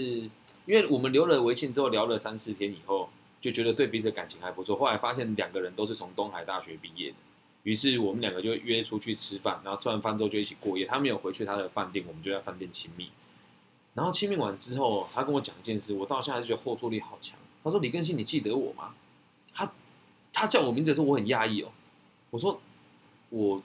[0.65, 3.09] 因为我们留了微信之后聊了三四天以后，
[3.39, 4.75] 就觉得对彼此感情还不错。
[4.75, 7.15] 后来发现两个人都是从东海大学毕业的，
[7.63, 10.85] 于是我们两个就约出去吃饭，然后吃完饭之后就一起过夜。
[10.85, 13.09] 他没有回去他的饭店，我们就在饭店亲密。
[13.93, 17.39] 然后亲密完之后，他跟我讲一件事，我到现在觉得后坐力好强。
[17.63, 18.93] 他说：“李更新，你记得我吗？”
[19.53, 19.73] 他
[20.31, 21.71] 他叫我名字的时候，我很讶异哦。
[22.29, 22.59] 我说
[23.31, 23.63] ：“我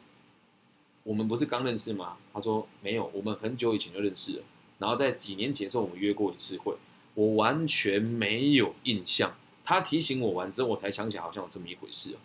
[1.02, 4.42] 我们不是刚认识吗？”他说：“没有，我们很久以前就认识了。”
[4.82, 6.74] 然后在几年前时候，我们约过一次会，
[7.14, 9.32] 我完全没有印象。
[9.64, 12.18] 他提醒我完之后，我才想起来好像有这么一回事哦。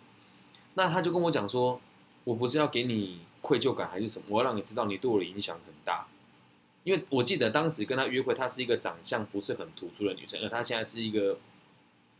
[0.74, 1.80] 那他就跟我讲说，
[2.24, 6.08] 我不是要给你愧疚感还是什么，我要让你知道你对我的影响很大。
[6.82, 11.38] 因为我记得当时跟他约会，她是一个长相不是很突出的女生，而她现在是一个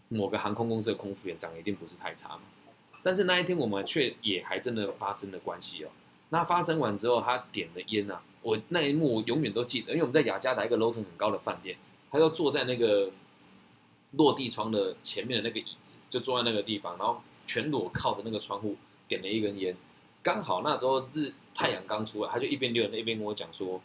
[0.09, 2.43] 某个航空公司的空服员，长得一定不是太差嘛。
[3.03, 5.89] 但是那一天我们却也还真的发生了关系哦。
[6.28, 8.22] 那发生完之后，他点了烟啊。
[8.43, 11.76] 我那一幕我永远都记得，因为我们在雅加达一个楼层很高的饭店，
[12.11, 13.11] 他就坐在那个
[14.12, 18.76] 落地窗的前面的那个椅子，就坐在那个地方，然后全裸靠着那个窗户，
[19.07, 19.76] 点了一根烟。
[20.22, 23.80] 刚好那时候日太阳刚出来，他就一边溜着一边跟我讲说：“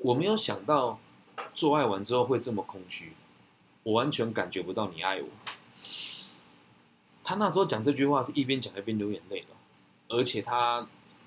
[0.00, 0.98] 我没有想到
[1.54, 3.12] 做爱完之后会这么空虚，
[3.82, 5.28] 我完全感觉不到你爱我。”
[7.24, 9.46] 他那时候讲这句话是一边讲一边流眼泪的，
[10.08, 10.86] 而且他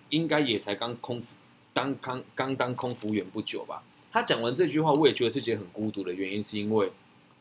[0.10, 1.36] 应该也才刚空腹。
[1.76, 6.90] 当刚刚当空服员不久吧，他讲完这句话，我也觉得自己很孤独的原因，是因为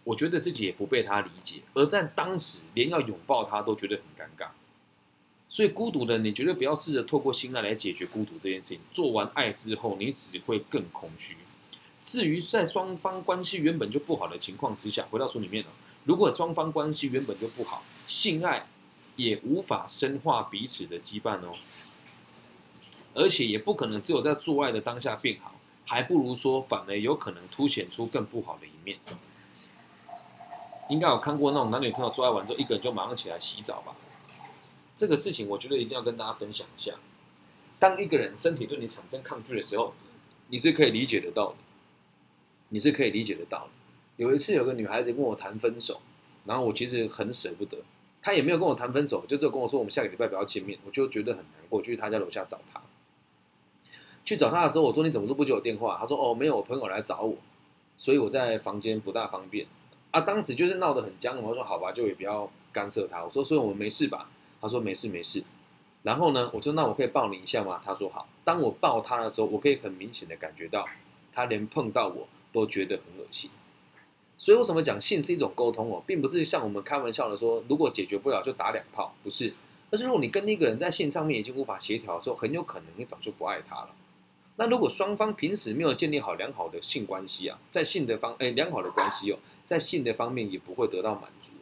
[0.03, 4.49] 我觉得自己也不被他理解，而在当时连要拥抱他都觉得很尴尬。
[5.49, 8.81] 所以孤独的你绝对不要试着透过性爱来解决孤独这件事情。
[8.91, 11.37] 做完爱之后，你只会更空虚。
[12.03, 15.71] 至于在双方关系原本就不好的情况之下，回到书里面了，
[16.03, 18.67] 如果双方关系原本就不好，性爱
[19.15, 21.55] 也无法深化彼此的羁绊哦。
[23.15, 25.55] 而且也不可能只有在做爱的当下变好，
[25.87, 28.99] 还不如说反而有可能凸显出更不好的一面。
[30.91, 33.95] 应该有看过那种男女朋友做爱完之后，一个人就马上起来洗澡吧？
[34.95, 36.93] 这个事情我觉得一定要跟大家分享一下。
[37.79, 39.95] 当一个人身体对你产生抗拒的时候，
[40.49, 41.57] 你是可以理解得到的，
[42.69, 43.71] 你是可以理解得到的。
[44.17, 46.01] 有一次有个女孩子跟我谈分手，
[46.45, 47.79] 然后我其实很舍不得，
[48.23, 52.81] 她也没有跟我谈分手，就只有跟我说我们下个礼拜不要见面，我就觉得很难过，就去她家楼下找她。
[54.25, 55.99] 去找他的时候，我说你怎么都不接我电话？
[56.01, 57.37] 他说哦，没有，我朋友来找我，
[57.99, 59.67] 所以我在房间不大方便。
[60.11, 63.23] 啊，当时就是闹得很僵，我说好吧，就也不要干涉他。
[63.25, 64.29] 我说所以我们没事吧？
[64.61, 65.43] 他说没事没事。
[66.03, 67.83] 然后呢，我说那我可以抱你一下吗？
[67.85, 68.27] 他说好。
[68.45, 70.87] 当我抱他的时候，我可以很明显的感觉到，
[71.33, 73.51] 他连碰到我都觉得很恶心。
[74.39, 79.53] 所以为什么讲性是一种沟通哦，并不是像我们开玩笑的说，如果解决不了就打两炮，不是。
[79.91, 83.91] 但是如果你跟那个人在性上面已经无法协调的时候，很有可能你早就不爱他了。
[84.57, 91.53] 那如果双方平时没有建立好良好的性关系啊，在性的方哎良好的关系哦，在性的方面也不会得到满足。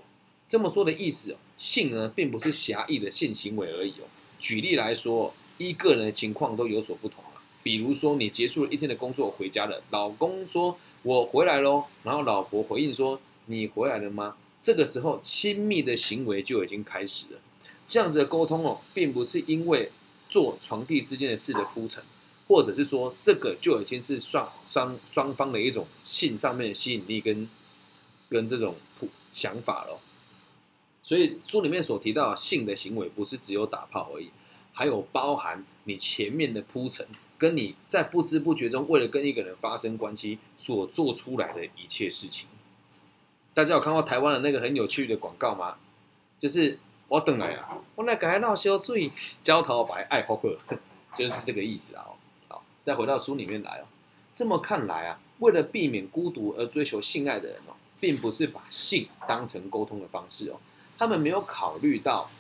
[0.47, 4.05] 这么说的意思哦，性呢并不是狭义的性行为而已哦。
[4.38, 7.40] 举例来说，依个人的情况都有所不同啊。
[7.62, 17.40] 比如说，你结束了一天的工作回家了，老公说“我回来喽”，然后老婆回应说“你回来了吗？”这个时候，亲密的行为就已经开始了。
[17.86, 19.93] 这样子的沟通哦，并不是因为
[20.28, 22.03] 做床地之间的事的铺陈，
[22.53, 27.48] 或者是说这个就已经是双双双方的一种性上面的吸引力跟
[28.28, 29.98] 跟这种普想法了。
[31.03, 34.30] 所以书里面所提到性的行为，不是只有打炮而已，
[34.74, 37.07] 还有包含你前面的铺陈，
[37.38, 42.46] 跟你在不知不觉中为了跟一个人发生关系所做出来的一切事情。
[43.55, 45.76] 大家有看过台湾的那个很有趣的广告吗？
[46.38, 46.78] 就是
[47.09, 49.11] 我等来啊，我来改闹小醉，
[49.42, 50.59] 焦桃白爱好客，
[51.16, 52.05] 就是这个意思啊。
[52.83, 53.85] 再回到书里面来哦。
[54.35, 60.61] 这么看来啊，为了避免孤独而追求性爱的人哦，并不是把性当成沟通的方式哦。
[60.99, 62.30] 他们没有考虑到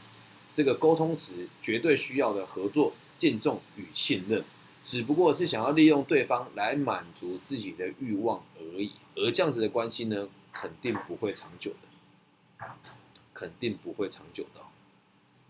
[0.54, 4.44] 这个沟通时绝对需要的合作、敬重与信任，
[4.82, 8.92] 只不过是想要利用对方来满足自己的欲望而已。
[9.16, 12.66] 而这样子的关系呢，肯定不会长久的，
[13.34, 14.60] 肯定不会长久的。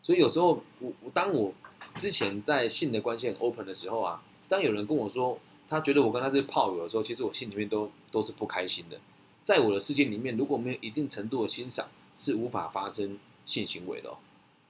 [0.02, 1.54] 所以有时候我我当我
[1.94, 4.22] 之前在性的关系很 open 的时候啊，
[4.52, 8.98] 当有人跟我说他觉得我跟他是炮友的时候，其实我心里面都都是不开心的。
[9.42, 14.14] 在我的世界里面，如果没有一定程度的欣赏，是无法发生性行为的。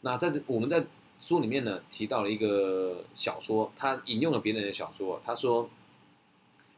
[0.03, 0.87] 那在这我们在
[1.18, 5.20] 书里面呢提到了一个小说，他引用了别人的小说。
[5.24, 5.68] 他说，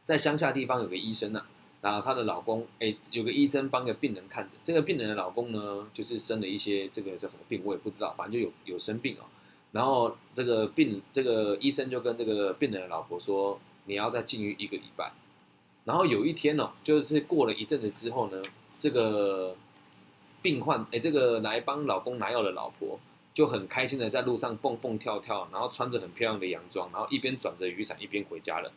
[0.03, 1.45] 在乡下地方有个医生啊，
[1.81, 4.57] 然后她的老公哎，有个医生帮个病人看着。
[4.63, 9.25] 这个病人的老公呢，就是生了一些这个叫什么病，我也不知道，反正就有有生病哦。
[9.75, 15.11] 然后这个病这个医生就跟这个病人的老婆说，你要再禁欲一个礼拜。
[15.83, 18.41] 然后有一天呢，就是过了一阵子之后呢，
[18.77, 19.55] 这个。
[20.41, 22.99] 病患哎，这个来帮老公拿药的老婆
[23.33, 28.71] 就很开心的在路上蹦蹦跳跳，然后穿着很漂亮的洋装，然后一边转着雨伞一边回家了。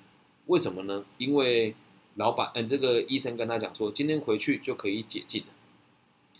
[0.47, 1.05] 为什么呢？
[1.19, 1.75] 因为
[2.15, 5.49] 老板嗯，这个医生跟他讲说，今天回去就可以解禁了。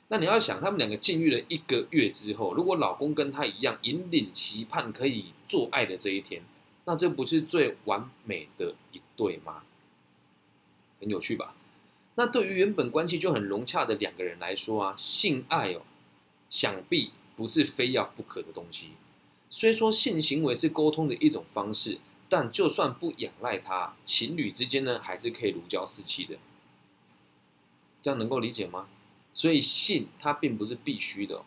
[0.09, 6.43] 那你要想，他们两个禁欲了一个月之后，如果老公跟他一样引领期盼可以做爱的这一天，
[6.87, 9.63] 那这不是最完美的一对吗？
[10.99, 11.55] 很有趣吧？
[12.15, 15.83] 那对于原本关系就很融洽的两个人来说啊，性爱哦，
[16.49, 18.89] 想必不是非要不可的东西。
[19.51, 21.99] 虽说性行为是沟通的一种方式，
[22.31, 26.39] 但就算不仰赖它，情侣之间呢，还是可以如胶似漆的。
[28.01, 28.89] 这样能够理解吗？
[29.39, 31.45] 所以性它并不是必须的，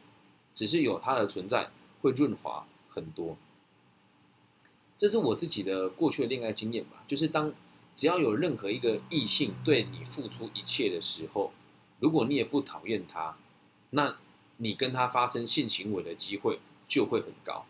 [0.56, 1.70] 只是有它的存在
[2.02, 3.36] 会润滑很多。
[4.96, 7.54] 这是我自己的过去的恋爱经验吧，就是当。
[7.94, 11.52] 只要有任何一个异性对你付出一切的时候，
[12.00, 13.36] 如果你也不讨厌他，
[13.90, 14.16] 那
[14.58, 17.66] 你跟他发生性行为的机会就会很高。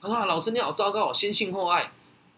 [0.00, 1.92] 他说：“老师你好糟糕，先性后爱。”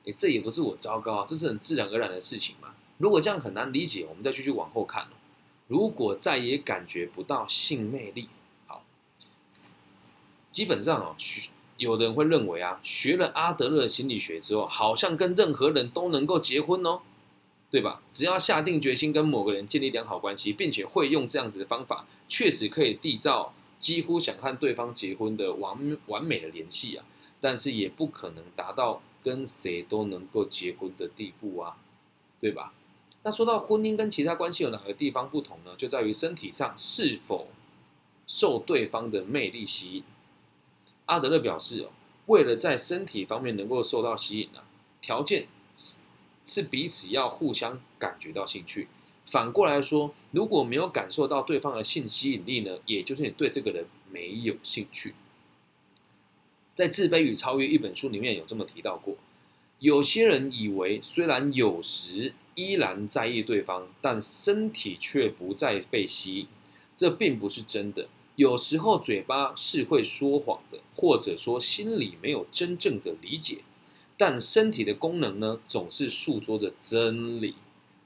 [0.04, 2.74] 哎，这也不是我糟糕，这是很自然而然的事情嘛。
[2.98, 5.04] 如果这样很难理解，我们再继续往后看
[5.68, 8.28] 如果再也感觉不到性魅力，
[8.66, 8.82] 好，
[10.50, 11.16] 基本上哦，
[11.76, 17.02] 有的人会认为啊，学了阿德勒心理学之后，好像跟任何人都能够结婚哦。
[17.70, 18.00] 对吧？
[18.10, 27.04] 只要下定决心跟某个人建立良好关系，并且会用这样子的方法，确实可以缔造几乎想和对方结婚的完完美的联系啊！
[27.42, 31.76] 但是也不可能达到跟谁都能够结婚的地步啊，
[32.40, 32.72] 对吧？
[33.22, 35.72] 那说到婚姻跟其他关系有哪个地方不同呢？
[35.76, 37.48] 就在于身体上是否
[38.26, 40.04] 受对方的魅力吸引。
[41.06, 41.90] 阿德勒表示哦，
[42.26, 44.64] 为了在身体方面能够受到吸引啊，
[45.00, 45.96] 条件是。
[46.50, 48.88] 是彼此要互相感觉到兴趣。
[49.26, 55.12] 反过来说，如果没有感受到对方的性吸引力呢，也就是你对这个人没有兴趣。
[56.74, 59.14] 在《自卑与超越》一本书里面有这么提到过：
[59.80, 66.48] 有些人以为，虽然有时依然在意对方，但身体却不再被吸引。
[66.96, 68.08] 这并不是真的。
[68.34, 73.58] 有时候嘴巴是会说谎的，或者说心里没有真正的理解。
[74.16, 77.54] 但身体的功能呢，总是诉说着真理。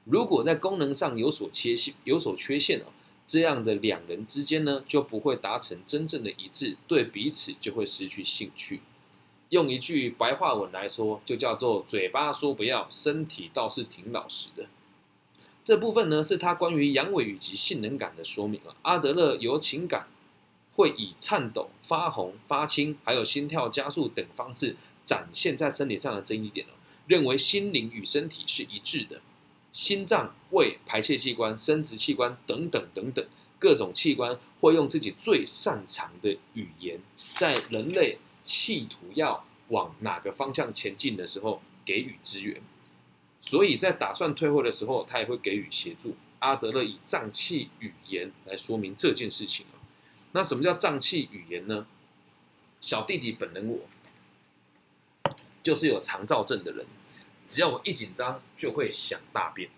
[0.04, 2.92] 如果在功能上有所缺陷，有所缺陷哦，
[3.26, 8.80] 这样的两人之间呢，就不会达成真正的一致，对彼此就会失去兴趣。
[9.52, 14.64] 用一句白话文来说，就叫做嘴巴说不要，身体倒是挺老实的。
[15.62, 18.74] 这部分呢，是他关于阳痿以及性能感的说明啊。
[18.80, 20.06] 阿德勒由情感
[20.74, 24.74] 会以颤抖、发红、发青，还有心跳加速等方式
[25.04, 26.72] 展现在身体上的争议点哦，
[27.06, 29.20] 认为心灵与身体是一致的。
[29.70, 33.22] 心脏、胃、排泄器官、生殖器官等等等等
[33.58, 36.98] 各种器官，会用自己最擅长的语言，
[37.36, 42.60] 在人类企图要往哪个方向前进的时候给予支援。
[43.40, 46.16] 所以在打算退货的时候，他也会给予协助。
[46.38, 49.78] 阿德勒以脏器语言来说明这件事情啊。
[50.32, 51.86] 那什么叫脏器语言呢？
[52.80, 53.80] 小弟弟本人我
[55.62, 56.86] 就是有肠燥症的人。
[57.44, 59.70] 只要我一紧张，就会想大便。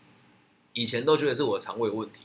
[0.73, 2.25] 以前都觉得是我肠胃问题，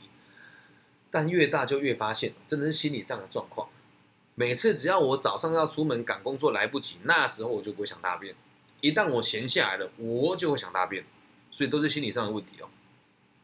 [1.10, 3.68] 但越大就越发现，真的是心理上的状况。
[4.40, 8.34] 每次只要我早上要出门赶工作来不及，那时候我就不会想大便。
[8.80, 11.04] 一旦我闲下来了，我就会想大便，
[11.50, 12.70] 所以都是心理上的问题哦。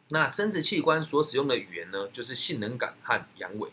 [0.08, 3.68] 那生殖器官所使用的语言呢，就是性能感和阳痿。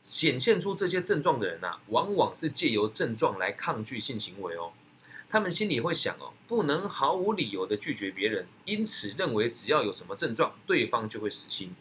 [0.00, 4.72] 显现出这些症状的人啊，往往是借由症状来抗拒性行为哦。
[5.28, 11.76] 他们心里会想哦，不能毫无理由的拒绝别人，因此认为只要有什么症状，对方就会死心。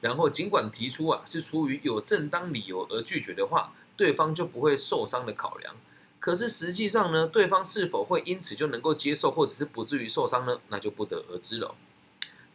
[0.00, 5.74] 然后尽管提出啊是出于有正当理由而拒绝的话，对方就不会受伤的考量。
[6.18, 10.58] 可是实际上呢，对方是否会因此就能够接受，或者是不至于受伤呢？
[10.68, 11.74] 那就不得而知了。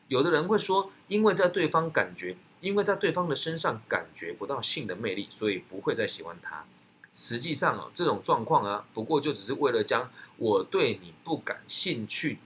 [0.07, 6.65] 有的人会说，因为在对方感觉，因为在对方的身上感觉不到性的魅力，所以不会再喜欢他。
[7.13, 12.39] 实际上啊，这种状况啊，不过就只是为了将我对你不感兴趣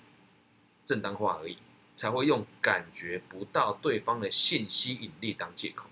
[0.84, 1.58] 正当化而已，
[1.96, 5.86] 才会用感觉不到对方的性吸引力当借口。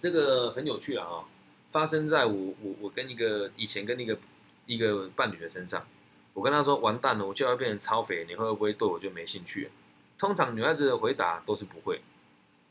[0.00, 1.28] 这个很有趣了啊，
[1.70, 4.18] 发生在我我我跟一个以前跟那个
[4.64, 5.86] 一个伴侣的身上，
[6.32, 9.70] 我跟他说完蛋了，我就要变成超肥，你会不会对我就没兴趣？
[10.16, 12.00] 通常女孩子的回答都是不会。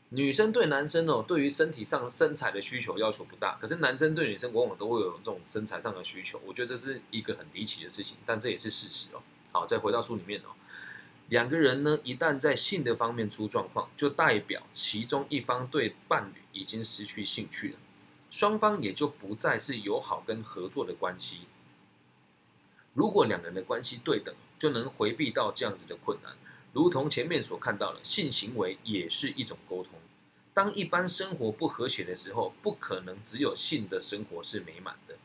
[0.08, 6.40] 女生对男生哦，对于身体上身材的需求要求不大，可是男生对女生往往都会有这种身材上的需求。
[6.44, 9.22] 我觉得这是一个很离奇的事情，但这也是事实哦。
[9.52, 10.50] 好，再回到书里面哦，
[11.30, 17.78] 两个人呢，一旦在性的方面出状况，就代表其中一方对伴侣已经失去兴趣了，
[18.32, 21.42] 双方也就不再是友好跟合作的关系。
[22.94, 26.34] 如果两人的关系对等，就能回避到这样子的困难。
[26.72, 29.92] 如同前面所看到的，性行为也是一种沟通。
[30.52, 35.16] 当一般生活不和谐的时候，不可能只有性的生活是美满的。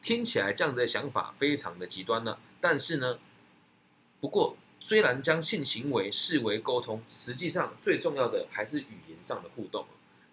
[0.00, 2.38] 听起来这样子的想法非常的极端呢。
[2.60, 3.18] 但是呢，
[4.20, 9.86] 不过虽然将性行为视为沟通，实际上最重要的还是语言上的互动，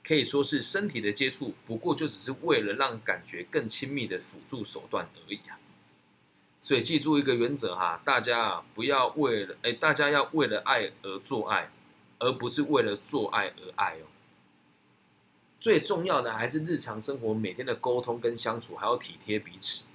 [0.04, 5.60] 可以说是身体的接触，不过就只是为了让感觉更亲密的辅助手段而已啊。
[6.60, 11.70] 所以记住一个原则哈，大家啊不要为了哎，大家要为了爱而做爱，
[12.18, 14.10] 而不是为了做爱而爱哦。
[15.60, 19.86] 最重要的还是日常生活每天的沟通跟相处，还要体贴彼此，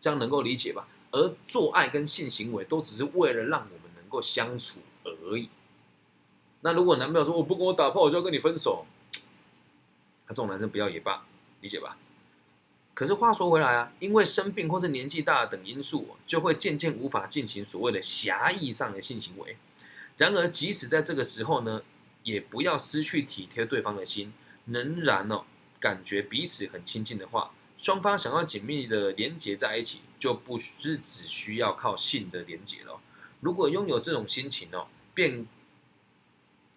[0.00, 0.88] 这样能够理解吧？
[1.10, 5.48] 而做爱跟性行为都只是为了让我们够相处而已。
[6.60, 8.84] 那如果男朋友说我不跟我打炮，我就要跟你分手，
[10.26, 11.24] 那这种男生不要也罢，
[11.62, 11.96] 理解吧？
[12.92, 19.56] 可是话说回来啊，因为生病或是年纪大等因素，就会渐渐无法进行所谓的狭义上的性行为。
[20.18, 21.82] 然而，即使在这个时候呢，
[22.24, 24.34] 也不要失去体贴对方的心，
[24.66, 25.44] 仍然哦
[25.78, 33.00] 感觉彼此很亲近的话，双方想要紧密的连接在一起，就不是只需要靠性的连接了。
[33.40, 35.46] 如果拥有这种心情哦，便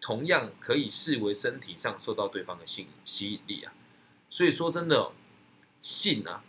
[0.02, 3.74] 同样可以视为身体上受到对方的性吸引力啊。
[4.30, 5.12] 所以说真的。
[5.84, 6.46] 性啊，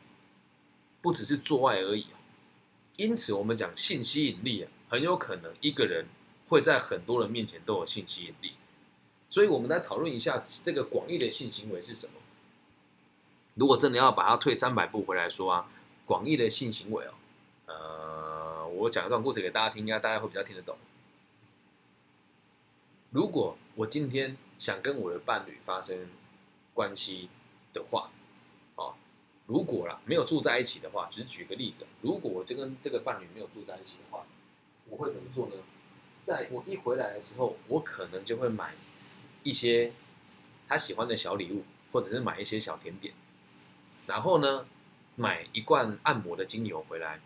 [1.03, 2.23] 不只是做爱而已啊，
[2.95, 6.07] 因此我们讲性吸引力啊，很有可能一个人
[6.47, 8.53] 会在很多人面前都有性吸引力。
[9.29, 12.13] 所以，我们来讨论一下这个广义的性行为是什么。
[13.55, 15.69] 如果真的要把它退三百步回来说啊，
[16.07, 17.15] 广义的性行为哦，
[17.67, 17.75] 呃，
[18.77, 20.77] 我讲一段故事给大家听，应该大家会比较听得懂。
[23.11, 26.09] 如果我今天想跟我的伴侣发生
[26.73, 27.29] 关系
[27.73, 28.11] 的话，
[28.77, 28.95] 啊
[29.47, 34.25] 如果啦没有住在一起的话，只举个例子，如果我这跟这个伴侣没有住在一起的话，
[34.89, 35.55] 我会怎么做呢？
[36.23, 38.75] 在我一回来的时候，我可能就会买
[39.43, 39.93] 一些
[40.67, 41.63] 他喜欢的小礼物，
[41.93, 43.15] 或者是买一些小甜点，
[44.07, 44.67] 然后呢，
[45.17, 47.21] 买一罐按摩的精油回来，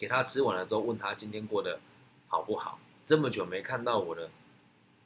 [0.00, 1.78] 给他吃完了之后，问他今天过得
[2.26, 2.78] 好不好？
[3.04, 4.30] 这么久没看到我了，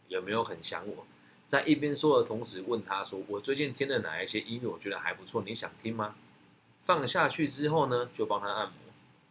[0.07, 1.05] 有没有很想我？
[1.49, 4.69] 在一边说的同时，问他说：“我最近听了哪一些音乐？
[4.69, 6.15] 我觉得还不错，你想听吗？”
[6.81, 8.77] 放下去之后呢，就帮他按摩，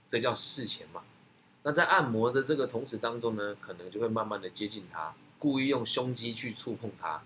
[0.09, 1.03] 这叫事前嘛。
[1.64, 7.24] 那在按摩的这个同时当中呢，可能就会慢慢的接近他，故意用胸肌去触碰他，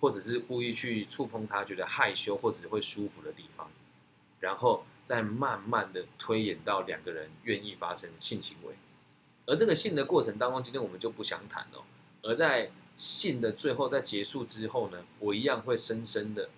[0.00, 3.68] 或者是故意去触碰他觉得害羞或者会舒服的地方，
[4.38, 8.76] 然后再慢慢的推演到两个人愿意发生性行为。
[9.44, 11.82] 而这个性的过程当中，今天我们就不详谈了。
[12.22, 16.48] 而在性的最后，在结束之后呢，我一样会深深的、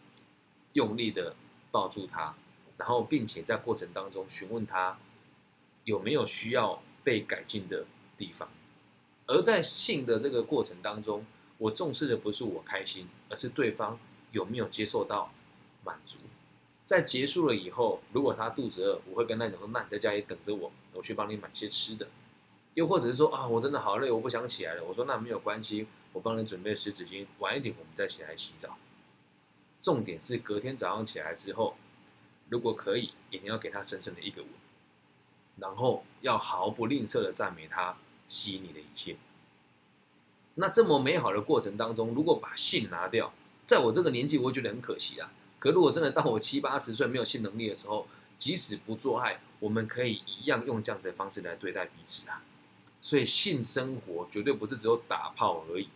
[0.74, 1.34] 用力的
[1.70, 2.34] 抱住他，
[2.76, 4.98] 然后并且在过程当中询问他
[5.84, 7.86] 有没有需要被改进的
[8.18, 8.50] 地方。
[9.26, 11.24] 而在性的这个过程当中，
[11.57, 13.98] 我重视的不是我开心，而是对方
[14.30, 15.32] 有没有接受到
[15.82, 16.18] 满足。
[16.85, 22.09] 在结束了以后，如果他肚子饿，我会跟他讲说：“那你在家里等着我，我去帮你买些吃的。”
[22.74, 24.85] 又或者是说啊，我真的好累，我不想起来了。
[24.85, 28.76] 我说那没有关系，我帮你准备湿纸巾，晚一点我们再起来洗澡。
[29.80, 31.76] 重点是隔天早上起来之后，
[32.49, 34.51] 如果可以，一定要给他深深的一个吻，
[35.59, 39.16] 然后要毫不吝啬的赞美他吸引你的一切。
[40.55, 43.33] 那这么美好的过程当中，如果把性拿掉，
[43.64, 45.30] 在我这个年纪，我觉得很可惜啊。
[45.63, 52.43] 可如果真的到我七八十岁没有性能力的时候，即使不做爱，我们可以一样用这样子的方式来对待彼此啊。
[53.01, 55.89] 所以性生活绝对不是只有打炮而已，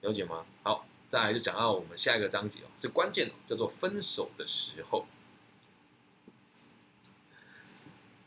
[0.00, 0.44] 了解吗？
[0.64, 5.06] 好，再来就讲到我们下一个章节哦，是关键叫做分手的时候。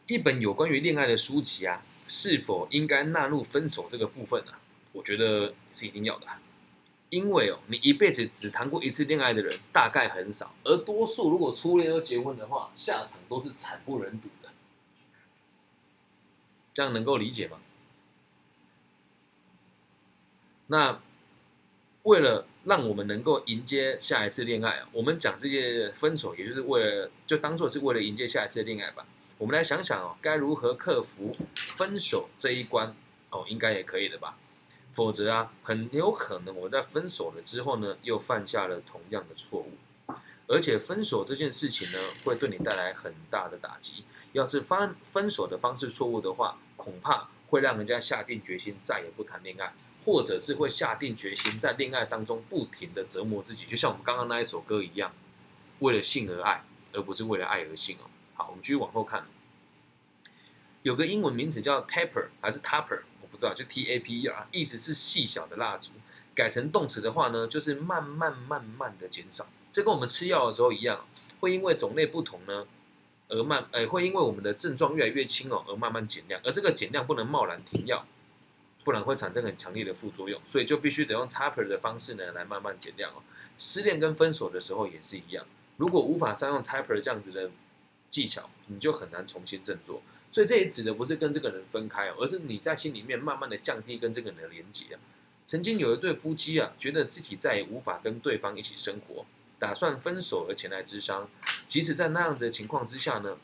[0.05, 4.53] 一本有关于恋爱的书籍啊，是否应该纳入分手这个部分呢？
[4.93, 6.27] 我觉得是一定要的，
[7.09, 14.49] 因为哦，你一辈子只谈过一次恋爱的人大概很少，而多数如果初恋都结婚的话，下场都是惨不忍睹的。
[16.73, 17.59] 这样能够理解吗？
[20.67, 21.01] 那
[22.03, 29.05] 为了让我们能够迎接下一次恋爱啊，我们讲这些分手，也就是为了就当做是为了迎接下一次恋爱吧。
[29.37, 32.93] 我们来想想哦，该如何克服分手这一关
[33.29, 34.37] 哦，应该也可以的吧？
[34.97, 39.73] 否则啊，很有可能我在分手了之后呢，又犯下了同样的错误，
[40.47, 44.05] 而且分手这件事情呢，会对你带来很大的打击。
[44.33, 47.29] 要是分分手的方式错误的话，恐怕。
[47.49, 49.73] 会让人家下定决心再也不谈恋爱，
[50.03, 55.13] 或者是会下定决心在恋爱当中不停的折磨自己，就像我们刚刚那一首歌一样，
[55.79, 58.09] 为了性而爱，而不是为了爱而性哦。
[58.33, 59.25] 好，我们继续往后看，
[60.81, 65.91] 有个英文名字叫 taper 还是 taper，不知道，就 T A P E R，意思是细小的蜡烛。
[66.33, 69.47] 改成动词的话呢，就是慢慢慢慢的减少。
[69.71, 71.05] 这跟我们吃药的时候一样，
[71.39, 72.65] 会因为种类不同呢。
[73.29, 76.39] 而慢，呃，会因为我们的症状越来越轻哦，而慢慢减量。
[76.45, 78.05] 而这个减量不能贸然停药，
[78.83, 80.39] 不然会产生很强烈的副作用。
[80.45, 83.23] 所以就必须得用 taper 的方式呢，来慢慢减量哦。
[83.57, 87.51] 失恋跟分手的时候也是一样，如果无法善用 taper 这样子的
[88.09, 90.01] 技巧，你就很难重新振作。
[90.29, 94.99] 所以这也指的不是跟这个人分开哦，而是你在心里面慢慢的降低跟这个人的连接啊。
[95.45, 99.25] 曾经有一对夫妻啊，觉得自己再也无法跟对方一起生活。
[99.59, 101.27] 打算分手而前来咨商，
[101.65, 103.37] 即使在那样子的情况之下呢，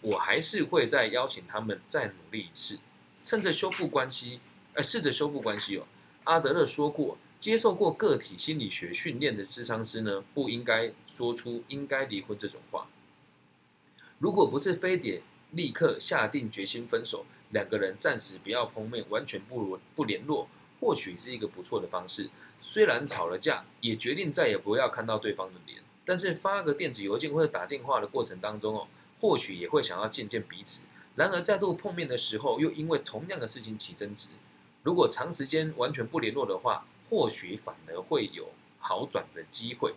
[0.00, 2.78] 我还是会再邀请他们再努力一次，
[3.22, 4.40] 趁着修复关系，
[4.72, 5.86] 呃，试着修复关系哦。
[6.24, 12.88] 阿德勒说过，接受过个体心理学训练的咨商师呢，不应该说出应该离婚这种话。
[14.18, 15.20] 如果不是非得
[15.52, 20.48] 立刻下定决心分手，两个人暂时不要碰面，完全不不联络，
[20.80, 22.30] 或许是一个不错的方式。
[22.60, 28.88] 虽然吵了架，也决定再也不要看到对方的脸，但是发个电子邮件或者打电话的过程当中哦，
[29.20, 30.84] 或许也会想要见见彼此。
[31.16, 34.30] 然而再度碰面的时候，又因为同样的事情起争执。
[34.82, 39.94] 如果长时间完全不联络的话，或许反而会有好转的机会。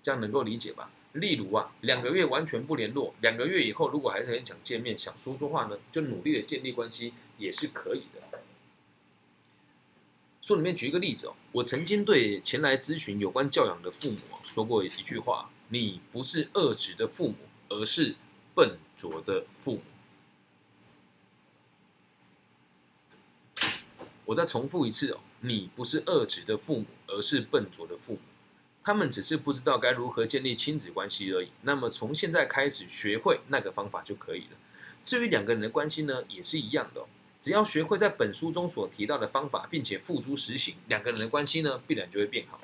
[0.00, 0.90] 这样能够理解吧？
[1.18, 8.40] 例如啊，两个月完全不联络，两个月以后如果还是很想见面、想说说话呢，就努力的建立关系也是可以的。
[10.40, 17.34] 书里面举一个例子哦，我曾经对前来咨询有关教养的父母说过一句话：你不是恶质的父母，
[17.68, 18.14] 而是
[18.54, 19.82] 笨拙的父母。
[24.24, 28.20] 我再重复一次哦，你不是恶质的父母，而是笨拙的父母。
[28.88, 31.50] 他们只是不知道该如何建立亲子关系而已。
[31.60, 34.56] 那么从现在开始学会那个方法就可以了。
[35.04, 37.04] 至于两个人的关系呢，也是一样的。
[37.38, 42.58] 只要学会在本书中所提到的方法，并且付诸实行，两个人的关系呢，必然就会变好。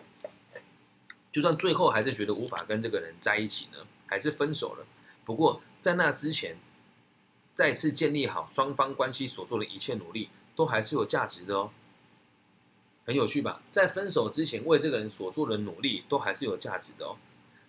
[1.30, 4.86] 就算最后还是觉得无法跟这个人在一起呢，还是分手了。
[5.26, 6.56] 不过在那之前，
[7.52, 11.70] 再次建立好双方关系所做的一切努力，都还是有价值的哦。
[13.04, 13.60] 很有趣吧？
[13.70, 17.16] 在分手之前为这个人所做的努力，都还是有价值的哦。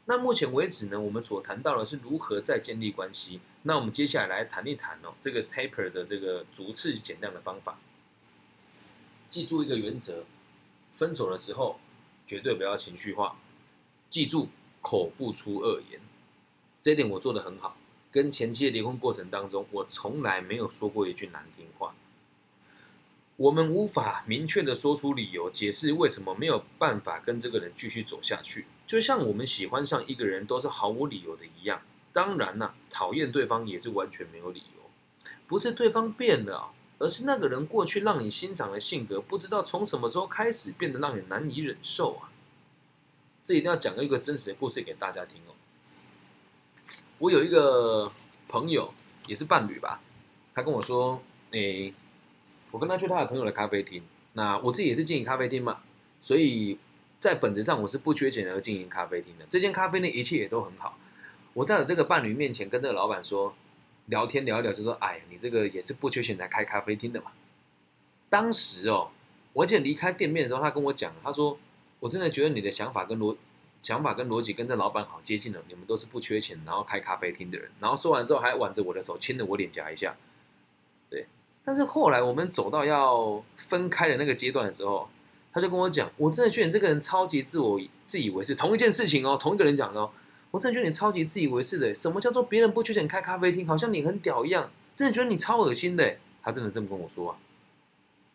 [0.05, 3.39] 那目前为止呢，我们所谈到的是如何再建立关系。
[3.63, 7.79] 那我们接下来来谈一谈哦，这个 taper 的这个逐次减量的方法。
[9.27, 10.23] 记住一个原则：
[10.91, 11.79] 分手的时候
[12.25, 13.37] 绝对不要情绪化，
[14.09, 14.49] 记住
[14.81, 15.99] 口不出恶言。
[16.79, 17.75] 这一点我做的很好。
[18.11, 21.93] 跟前妻的离婚过程当中，我从来没有说过一句难听话。
[23.37, 28.65] 我们无法明确的说出理由，解释为什么没有办法跟这个人继续走下去。
[28.87, 31.81] 就像我们喜欢上一个人都是毫无理由的一样。
[32.13, 34.89] 当然啦，讨厌对方也是完全没有理由。
[35.47, 42.31] 不是对方变了，而是那个人过去让你欣赏的性格，不知道从什么时候开始变得让你难以忍受啊！
[43.43, 45.51] 这一定要讲一个真实的故事给大家听哦。
[47.19, 48.09] 我有一个
[48.47, 48.93] 朋友，
[49.27, 49.99] 也是伴侣吧，
[50.53, 51.21] 他跟我说
[51.51, 51.93] ：“诶。”
[52.75, 54.03] 我跟他去他的朋友的咖啡厅，
[54.33, 55.79] 那我自己也是经营咖啡厅嘛，
[56.19, 56.77] 所以
[57.21, 59.45] 在本质上我是不缺钱而经营咖啡厅的。
[59.47, 60.99] 这间咖啡店，一切也都很好。
[61.53, 63.55] 我在我这个伴侣面前跟这个老板说，
[64.07, 67.31] 聊天聊一聊，就说：“哎，你这个也是不缺钱才开咖啡厅的嘛。”
[68.29, 69.11] 当时哦，
[69.53, 71.57] 我姐离开店面的时候，他跟我讲，他说
[72.01, 73.37] ：“我真的觉得你的想法跟逻
[73.81, 80.13] 想法跟逻辑跟这老板好接近了，你们都是不缺钱然后开咖啡厅的人。”然后说完之后，还挽着我的手亲了我脸颊一下。
[81.65, 85.09] 但是后来我们走到要分开的那个阶段的时候，
[85.51, 88.53] 他就跟我讲：“我真的觉得你这个人超级自我、自以为是。
[88.53, 90.11] 同一件事情哦，同一个人讲的哦，
[90.51, 91.95] 我真的觉得你超级自以为是的。
[91.95, 94.69] 什么叫做别人不缺钱开咖啡厅，好像你很屌一样？
[94.95, 97.37] 真的觉得你超恶心的。”他真的这么跟我说啊。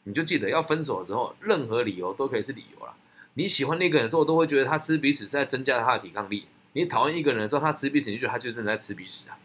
[0.04, 2.94] 你就记得要分手的时候，任何理由都可以是理由了。
[3.34, 9.38] 你喜欢那个人的时候，都会觉得他吃鼻屎是在增加他的抵抗力；你讨厌一个人的时候，他吃鼻屎，你就觉得他就是在吃鼻屎啊。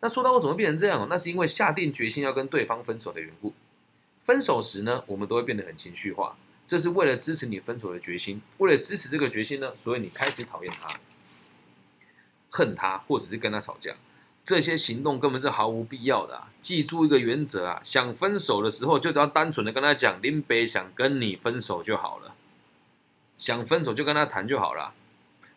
[0.00, 1.06] 那说到我怎么变成这样？
[1.10, 3.52] 那是因为下定决心要跟对方分手的缘故。
[4.22, 6.36] 分手时呢，我们都会变得很情绪化，
[6.66, 8.40] 这是为了支持你分手的决心。
[8.58, 10.88] 为了支持这个决心呢，所以你开始讨厌他、
[12.50, 13.96] 恨他，或者是跟他吵架。
[14.44, 16.46] 这些行动根本是毫无必要的。
[16.60, 22.34] 记住一个原则啊，想分手的时候，就只要单纯的跟他讲林北想跟你分手就好了。
[23.36, 24.94] 想分手就跟他谈就好了。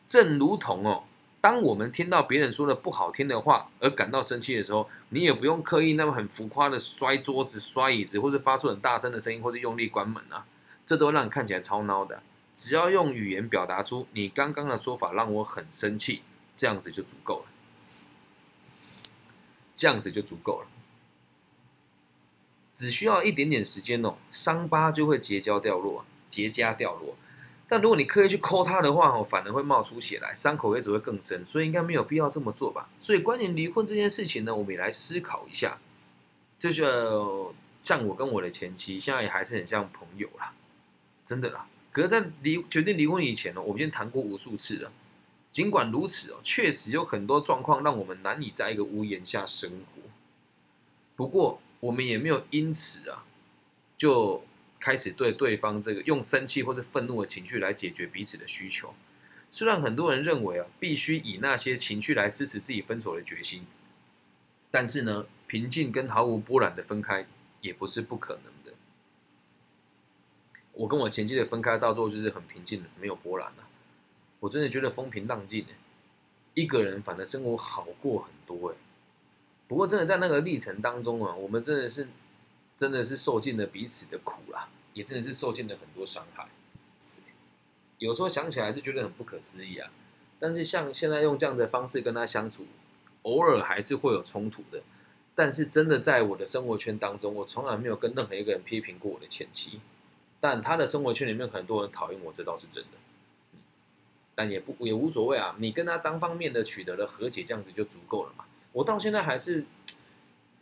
[0.08, 1.04] 正如同哦。
[1.42, 10.46] 当我们听到别人说的不好听的话而感到生气的时候，你也不用刻意那么很浮夸的摔桌子、摔椅子，或者发出很大声的声音，或者用力关门啊，
[10.86, 12.22] 这都让你看起来超孬的。
[12.54, 16.22] 只要用语言表达出你刚刚的说法让我很生气，
[16.54, 17.46] 这样子就足够了。
[19.74, 20.68] 这样子就足够了，
[22.76, 27.16] 只需要一点点时间哦，伤疤就会结痂掉落，结痂掉落。
[27.72, 32.90] 但如果你刻意去抠它的话，哦，反而会冒出血来，伤口也只会更深，所以应该没有必要这么做吧。
[33.00, 35.78] 所以关于离婚这件事情呢，我们也来思考一下。
[36.58, 36.70] 就
[37.82, 40.52] 像我跟我的前妻，现在也还是很像朋友啦，
[41.24, 41.66] 真的啦。
[41.94, 44.92] 可是，在离决定离婚以前呢，我们已经谈过无数次了。
[45.50, 50.02] 尽管如此哦，确实有很多状况让我们难以在一个屋檐下生活。
[51.16, 53.24] 不过，我们也没有因此啊，
[53.98, 54.44] 就。
[54.82, 58.96] 开始对对方这个用生气或者愤怒的情绪来解决彼此的需求，
[59.52, 63.68] 虽然很多人认为啊，必须以那些情绪来支持自己分手的决心，
[64.72, 67.28] 但是呢，平静跟毫无波澜的分开
[67.62, 68.74] 也不是不可能的。
[70.74, 73.68] 我跟我前妻的分开到最后就是很平静的，没有波澜了。
[74.40, 75.64] 我真的觉得风平浪静
[76.56, 78.76] 一个人反而生活好过很多哎。
[79.68, 82.08] 不过真的在那个历程当中啊，我们真的是。
[82.82, 86.48] 真的是受尽了彼此的苦啦，也真的是受尽了很多伤害。
[88.00, 89.92] 有时候想起来是觉得很不可思议啊。
[90.40, 92.66] 但是像现在用这样的方式跟他相处，
[93.22, 94.82] 偶尔还是会有冲突的。
[95.36, 99.80] 但是真的在我的生活圈当中，我从来没有跟任何一个人批评过我的前妻。
[100.40, 102.98] 但他的生活圈里面很多人讨厌我，这倒是真的。
[104.34, 108.46] 但也不也无所谓啊，你跟他单方面的取得了和解，这样子就足够了嘛。
[108.72, 109.66] 我到现在还是，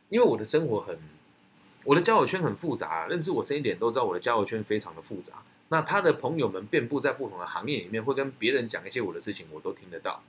[0.10, 1.00] 因为我的生活很。
[1.86, 5.44] 我的交友圈很复杂，认识我深一点都知道我的交友圈非常的复杂。
[5.70, 10.22] 那他的朋友们遍布在不同的行业里面，会跟别人讲一些我的事情，我都听得到，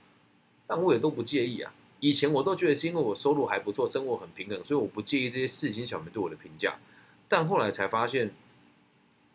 [0.67, 1.73] 但我也都不介意啊。
[1.99, 6.79] 以前我都觉得是因为我收入还不错，生活很平衡，所以我不介意这些事情小明对我的评价。
[7.27, 8.33] 但后来才发现，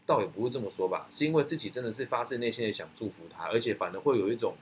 [0.04, 4.54] 倒也不是这么说吧，是因为自己真的是发自内心的想祝福他，而且反而会有一种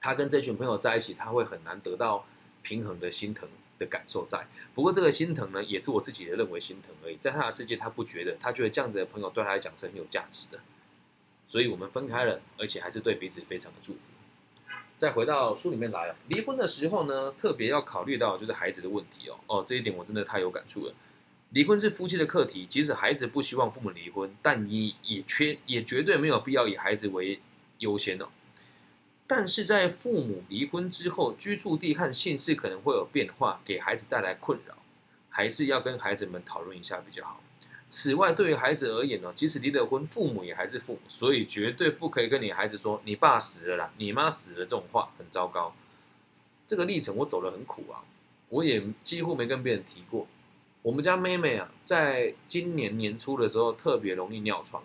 [0.00, 2.26] 他跟这群朋友在一起，他会很难得到
[2.62, 3.48] 平衡的心疼。
[3.80, 7.16] 的感受在，不过这个心疼呢，也是我自己的认为心疼而已。
[7.16, 10.60] 在他的世界，他不觉得，他觉得这样子的朋友对他来讲是很有价值的。
[11.46, 13.98] 所以我们分开了，而且还是对彼此非常的祝福。
[14.98, 19.40] 再回到书里面来，离婚的时候呢，特别要考虑到就是孩子的问题哦。
[19.46, 20.94] 哦，这一点我真的太有感触了。
[21.50, 27.40] 离婚是夫妻的课题，即使孩子不希望父母离婚，但你也缺也绝对没有必要以孩子为
[27.78, 28.28] 优先哦。
[29.32, 34.76] 但是在父母离婚之后，居住地和姓氏可能会有变化，给孩子带来困扰，
[35.28, 37.40] 还是要跟孩子们讨论一下比较好。
[37.88, 45.76] 此外，对于孩子而言呢，即使离了婚，父母也还是父母，所以绝对不可以跟你孩子说“你爸死了啦，你妈死了”这种话，很糟糕。
[46.66, 48.02] 这个历程我走得很苦啊，
[48.48, 50.26] 我也几乎没跟别人提过。
[50.82, 54.82] 我们家妹妹啊，在今年年初的时候特别容易尿床，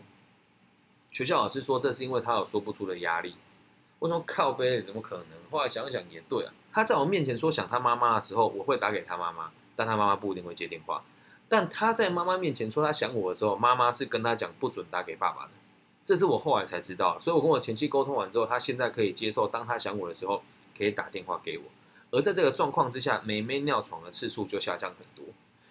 [1.09, 3.33] 学校老师说这是因为她有说不出的压力。
[4.05, 5.25] 我说靠背怎么可能？
[5.49, 11.03] 后来想想也对啊，她在我面前说想她妈妈的时候，我会打给她妈妈，但她妈妈不一定会接电话。
[11.47, 15.51] 但他在妈妈面前说他想我的时候，妈妈是跟他讲不准打给爸爸的，
[16.03, 17.19] 这是我后来才知道。
[17.19, 20.41] 所以我跟我前妻沟通完之后，他现在可以接受，当他想我的时候，
[20.75, 21.63] 可以打电话给我。
[22.09, 25.25] 而在这个状况之下，妹妹尿床的次数就下降很多。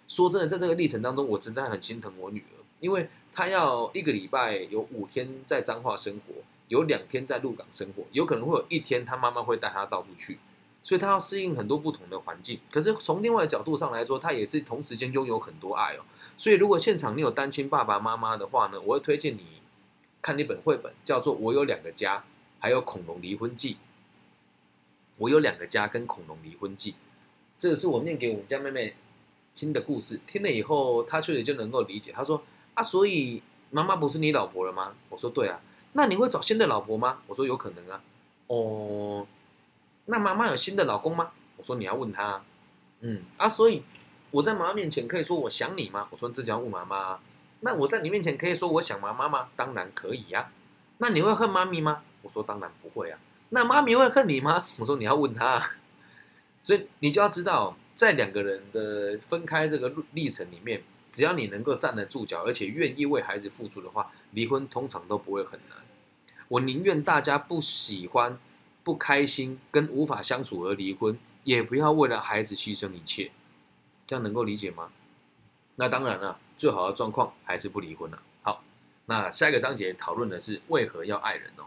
[0.07, 6.35] 说真的，在这个历程当中，我真的很心疼我女儿，因为她要一个礼拜有五天在彰化生活，
[6.67, 10.37] 有两天在鹿港生活，有可能会有一天他妈妈会带他到处去。
[10.83, 16.05] 所以他要适应很多不同的环境，可是从另外的角度上来说，他也是同时间拥有很多爱哦。
[16.37, 19.43] 所以如果现场你有单亲爸爸妈妈的话呢，我会推荐你
[20.21, 22.17] 看一本绘本，叫做《我有两个家》，
[22.59, 23.73] 还有《恐龙离婚记》。
[25.17, 26.91] 我有两个家跟《恐龙离婚记》，
[27.57, 28.93] 这个是我念给我们家妹妹
[29.55, 30.19] 听的故事。
[30.27, 32.11] 听了以后，她确实就能够理解。
[32.11, 32.43] 她说
[32.75, 33.41] ：“啊，所以
[33.71, 35.59] 妈妈不是你老婆了吗？”我说：“对啊。”
[35.97, 37.19] 那你会找新的老婆吗？
[37.25, 38.01] 我说：“有可能啊。”
[38.47, 39.25] 哦。
[40.07, 41.31] 那妈妈有新的老公吗？
[41.55, 42.43] 我说你要问他，
[42.99, 43.81] 嗯啊，所以
[44.29, 46.07] 我在妈妈面前可以说我想你吗？
[46.11, 47.17] 我说这就要问妈妈。
[47.61, 49.47] 那我在你面前可以说我想妈妈吗？
[49.55, 50.51] 当然可以呀。
[50.97, 52.03] 那你会恨妈咪吗？
[52.21, 53.17] 我说当然不会啊。
[53.49, 54.65] 那妈咪会恨你吗？
[54.77, 55.61] 我说你要问他。
[56.61, 65.79] 所以你就要知道，在两个人的分开这个历程里面，只要你能够站得住脚，而且愿意为孩子付出的话，离婚通常都不会很难。
[66.47, 68.39] 我宁愿大家不喜欢。
[68.83, 73.31] 不开心跟无法相处而离婚，也不要为了孩子牺牲一切，
[74.05, 74.91] 这样能够理解吗？
[75.77, 78.21] 那当然了，最好的状况还是不离婚了。
[78.43, 78.63] 好，
[79.07, 81.65] 那下一个章节讨论的是为何要爱人哦。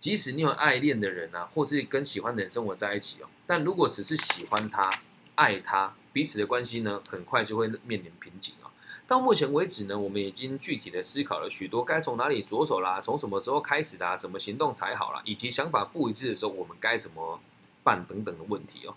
[0.00, 4.90] 即使你有爱恋的人啊，或是跟喜欢的人生活在一起哦，但如果只是喜欢他、
[5.36, 8.66] 爱他，彼此的关系呢，很快就会面临瓶颈啊。
[9.08, 17.40] 到目前为止呢，我们已经具体的思考了许多该从哪里着手啦，从什么时候开始啦，怎么行动才好啦，以及想法不一致的时候，我们该怎么
[17.82, 18.94] 办等等的问题哦。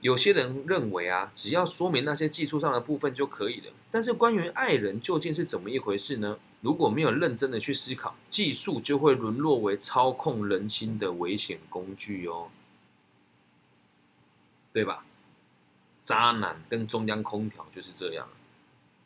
[0.00, 3.72] 有些人认为啊，只要说明那些技术上的部分就可以了。
[3.88, 6.40] 但是关于爱人究竟是怎么一回事呢？
[6.60, 12.48] 如果没有认真的去思考，技术就会沦落为操控人心的危险工具哦，
[14.72, 15.06] 对吧？
[16.02, 18.28] 渣男跟中央空调就是这样。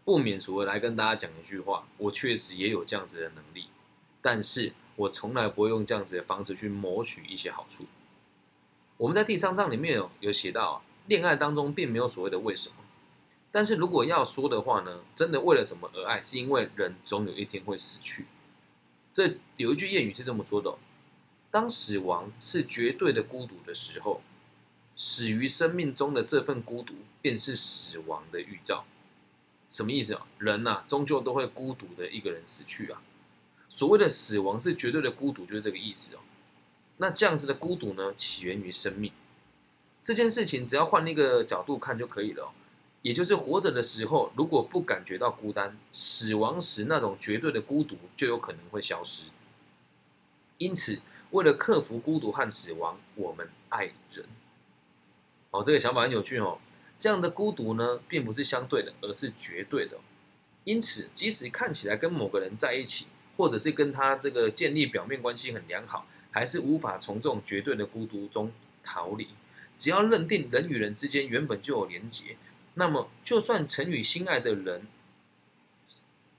[0.08, 3.66] 不免俗的来跟大家讲一句话，我确实也有这样子的能力，
[4.22, 7.84] 但是我从来不会用这样子的方式去谋取一些好处。
[8.96, 12.76] 我们在第三章里面有有写到，恋爱当中并没有所谓的为什么，
[13.50, 18.24] 但是如果要说的话呢，真的为了什么而爱，是因为人总有一天会死去。
[19.12, 20.74] 这有一句谚语是这么说的：
[21.50, 24.22] 当死亡是绝对的孤独的时候，
[24.96, 28.86] 死于生命中的这份孤独，便是死亡的预兆。
[29.68, 30.26] 什么意思啊？
[30.38, 33.02] 人呐，终究都会孤独的一个人死去啊。
[33.68, 36.20] 所谓的死亡是绝对的孤独，就是这个意思哦。
[36.96, 39.12] 那这样子的孤独呢，起源于生命
[40.02, 42.50] 这件事情，只要换一个角度看就可以了。
[43.02, 49.30] 也就是活着的时候，如果不感觉到孤单，死亡时那种绝对的孤独就有可能会消失。
[50.56, 51.00] 因此，
[51.30, 54.26] 为了克服孤独和死亡，我们爱人。
[55.50, 56.58] 哦，这个想法很有趣哦。
[56.98, 59.98] 这样的孤独呢，并不是相对的，而是绝对的。
[60.64, 69.28] 因此，即使看起来跟某个人在一起，或者是跟他这个建立表面关系很良好，还是无法从这种绝对的孤独中逃离。
[69.76, 72.36] 只要认定人与人之间原本就有连结，
[72.74, 74.88] 那么就算曾与心爱的人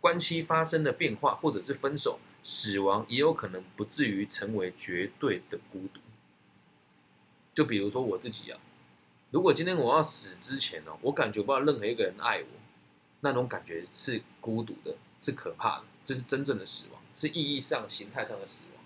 [0.02, 6.02] 关系发生了变化，或者是分手、死亡，也有可能不至于成为绝对的孤独。
[7.54, 8.60] 就比如说我自己啊。
[9.32, 12.48] 如果今天我要死之前呢，我感觉不到任何一个人爱我，
[13.20, 18.84] 那种感觉是孤独的，是可怕的，这是真正的死亡，是意义上、形态上的死亡。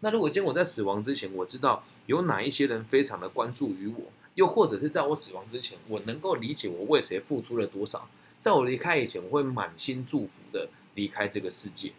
[0.00, 8.08] 那如果今天我在死亡之前，我知道有哪一些人非常的关注于我，又或者是在我死亡之前，我能够理解我为谁付出了多少，
[8.40, 11.92] 在我离开以前，我会满心祝福的离开这个世界，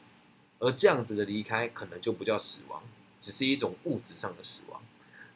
[0.59, 2.83] 而这样子的离开，可能就不叫死亡，
[3.21, 4.81] 只是一种物质上的死亡。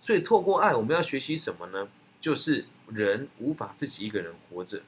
[0.01, 1.87] 所以，透过爱，我们要学习什么呢？
[2.19, 4.81] 就是人无法自己一个人活着，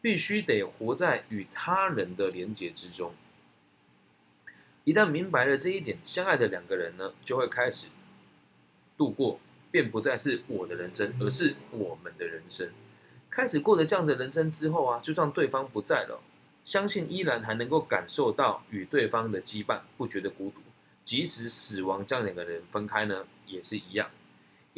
[0.00, 3.14] 必须得活在与他人的连结之中。
[4.84, 7.88] 一旦明白了这一点，相爱的两个人呢，就会开始
[8.96, 9.38] 度过，
[9.70, 12.70] 便不再是我的人生，而是我们的人生。
[13.28, 16.22] 开始过着这样的人生之后啊，就算对方不在了，
[16.64, 20.62] 相信依然还能够感受到与对方的羁绊，不觉得孤独。
[21.04, 24.10] 即使死亡将两个人分开呢，也是一样。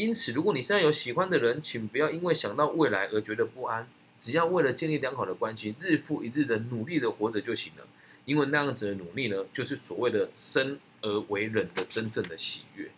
[0.01, 3.86] 因此，如果你现在有喜欢的人，请不要因为想到未来而觉得不安。
[4.16, 7.86] 只要为了建立良好的关系，日复一日的努力的活着就行了。
[8.24, 12.90] 因为那样子的努力呢，就是所谓的生而为人的真正的喜悦。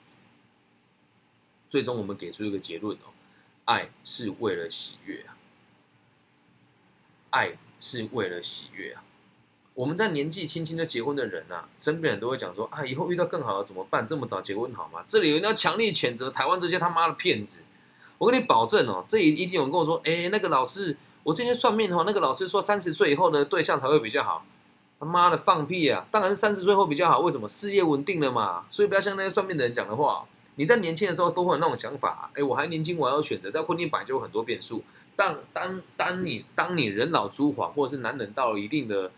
[1.69, 3.11] 最终，我们给出一个结论哦：
[3.65, 5.37] 爱是为了喜悦啊！
[7.31, 9.03] 爱是为了喜悦啊！
[9.75, 14.07] 我们在年纪轻轻就结婚的人啊，身边人都会讲说啊，以后遇到更好的怎么办？
[14.07, 15.03] 这么早结婚好吗？
[15.09, 17.61] 这里有人要强烈谴责台湾这些他妈的骗子。
[18.19, 24.45] 我跟你保证哦，这一一定有人跟我说，哎，那个老师，我今天算命的话，那个老师说三十岁以后的对象才会比较好。
[25.01, 26.07] 他妈的放屁啊！
[26.11, 27.49] 当然是三十岁后比较好，为什么？
[27.49, 28.65] 事业稳定了嘛。
[28.69, 30.25] 所以不要像那些算命的人讲的话。
[30.57, 34.85] 你在年轻的时候都会有那种想法，哎，我还年轻，我要选择，在婚姻本来就有很多变数。
[35.17, 39.11] 但当当你当你人老珠黄，或者是男人到了一定的。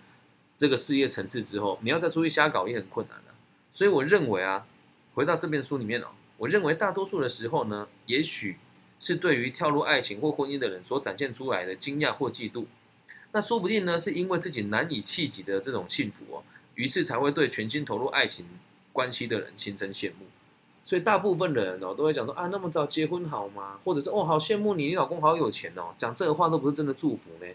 [0.65, 3.35] 这个事业层次之后，你要再出去瞎搞也很困难了。
[3.71, 4.67] 所以我认为啊，
[5.13, 6.07] 回到这本书里面哦，
[6.39, 8.57] 我认为大多数的时候呢，也许
[8.99, 12.65] 是对于跳入爱情或婚姻的人所展现出来的惊讶或嫉妒，
[13.33, 16.43] 那说不定呢，是因为自己难以企及的这种幸福哦，
[16.77, 18.47] 于是才会对全心投入爱情
[18.91, 20.25] 关系的人心生羡慕。
[20.87, 23.79] 所以大部分的人哦，都会讲说啊，那么早结婚好吗？
[23.85, 25.91] 或者是哦，好羡慕你，你老公好有钱哦。
[25.99, 27.47] 讲这个话都不是真的祝福呢。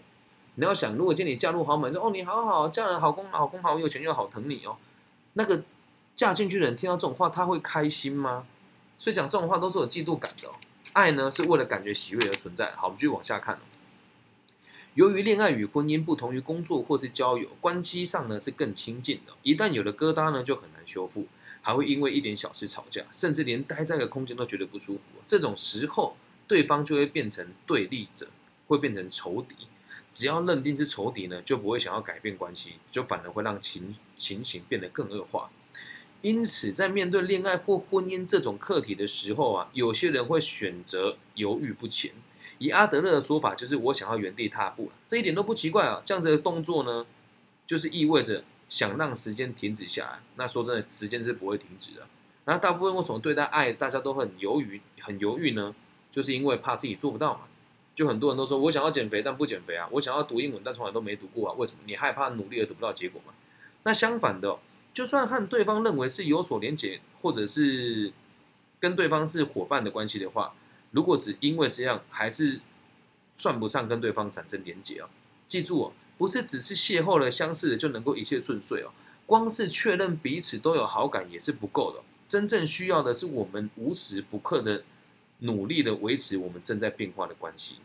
[0.56, 4.76] 你要想，如果见你嫁入豪门，说哦你好好，嫁人好公好公好有钱又好疼你哦，
[5.34, 5.62] 那个
[6.14, 8.46] 嫁进去的人听到这种话，他会开心吗？
[8.98, 10.48] 所以讲这种话都是有嫉妒感的。
[10.92, 12.72] 爱呢是为了感觉喜悦而存在。
[12.72, 13.58] 好，我们继续往下看。
[14.94, 19.32] 由于恋爱与婚姻不同于工作或是交友，关系上呢是更亲近的。
[19.44, 21.28] 一旦有了疙瘩呢，就很难修复，
[21.62, 25.04] 还会因为一点小事吵架，甚至连待在一个空间都觉得不舒服。
[25.28, 26.16] 这种时候，
[26.48, 28.26] 对方就会变成对立者，
[28.66, 29.54] 会变成仇敌。
[30.12, 35.50] 只要认定是仇敌呢，就不会想要改变关系，就反而会让情情形变得更恶化。
[36.22, 42.12] 因此，在面对恋爱或婚姻这种课题的时候啊，有些人会选择犹豫不前。
[42.58, 46.02] 以阿德勒的说法，就是我想要原地踏步这一点都不奇怪啊。
[46.04, 47.06] 这样子的动作呢，
[47.64, 50.18] 就是意味着想让时间停止下来。
[50.36, 52.06] 那说真的，时间是不会停止的。
[52.44, 55.74] 那大部分为什么对待爱大家都很犹豫、很犹豫呢？
[56.10, 57.40] 就是因为怕自己做不到嘛。
[58.00, 59.86] 就很多人都说我想要减肥，但不减肥啊！
[59.92, 61.54] 我想要读英文，但从来都没读过啊！
[61.58, 61.80] 为什么？
[61.84, 63.34] 你害怕努力而得不到结果吗？
[63.82, 64.58] 那相反的，
[64.94, 68.10] 就算和对方认为是有所连结，或者是
[68.78, 70.54] 跟对方是伙伴的关系的话，
[70.92, 72.62] 如果只因为这样，还是
[73.34, 75.10] 算不上跟对方产生连结哦。
[75.46, 78.88] 记住哦，不是只是邂逅了相似的就能够一切顺遂哦。
[79.26, 84.84] 光是确认彼此都有好感也是不够的，真正需要的是我们无时不刻的
[85.40, 87.76] 努力的维持我们正在变化的关系。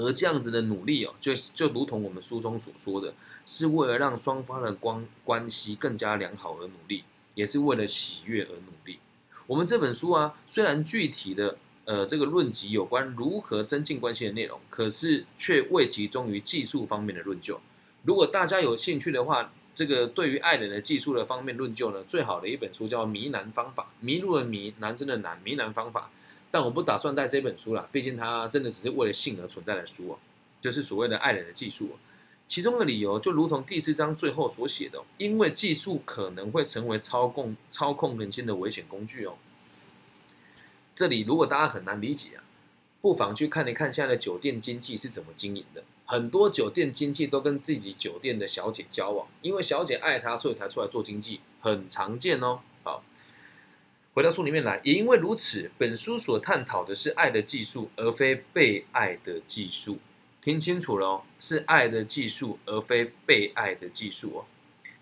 [0.00, 3.12] 而这样子的努力哦，就就如同我们书中所说的，
[3.44, 8.98] 是为了让双方的关关系更加良好而努力，也是为了喜悦而努力。
[9.46, 17.60] 我们这本书啊，虽然具体的呃这个论及有关如何增进关系的内容，可是却未集中于技术方面的论究。
[18.04, 26.10] 如果大家有兴趣的话，这个对于爱人的技术的方面论究呢，最好的一本书叫《迷男方法》，迷路的迷，男真的难，迷男方法。
[26.50, 30.18] 但我不打算带这本书了，毕竟它真的只是为了性而存在的书哦，
[30.60, 31.90] 就是所谓的爱人的技术。
[32.48, 39.34] 其中的理由就如同第四章最后所写的，因为技术可能会成为操控操控人心的危险工具哦。
[40.92, 42.42] 这里如果大家很难理解啊，
[43.00, 45.84] 不妨去看一看现在的酒店经济是怎么经营的。
[46.04, 52.58] 很多酒店经济都跟自己酒店的小姐交往，因为小姐爱他，所以才出来做经济，很常见哦。
[52.82, 53.04] 好。
[54.12, 60.00] 回到书里面来，也因为如此，本书所探讨的是爱的技术，而非被爱的技术。
[60.40, 64.46] 听清楚了哦，是爱的技术，而非被爱的技术哦。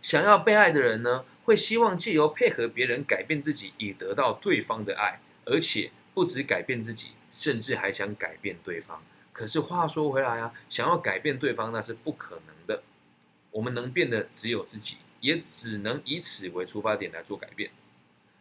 [0.01, 9.03] 想要被爱的人呢，会希望借由配合别人改变自己，以得到对方的爱，而且不止改变自己，甚至还想改变对方。
[9.33, 12.83] 可是话说回来啊，想要改变对方那是不可能的。
[13.53, 17.71] 我们能变的只有自己，也只能以此为出发点来做改变。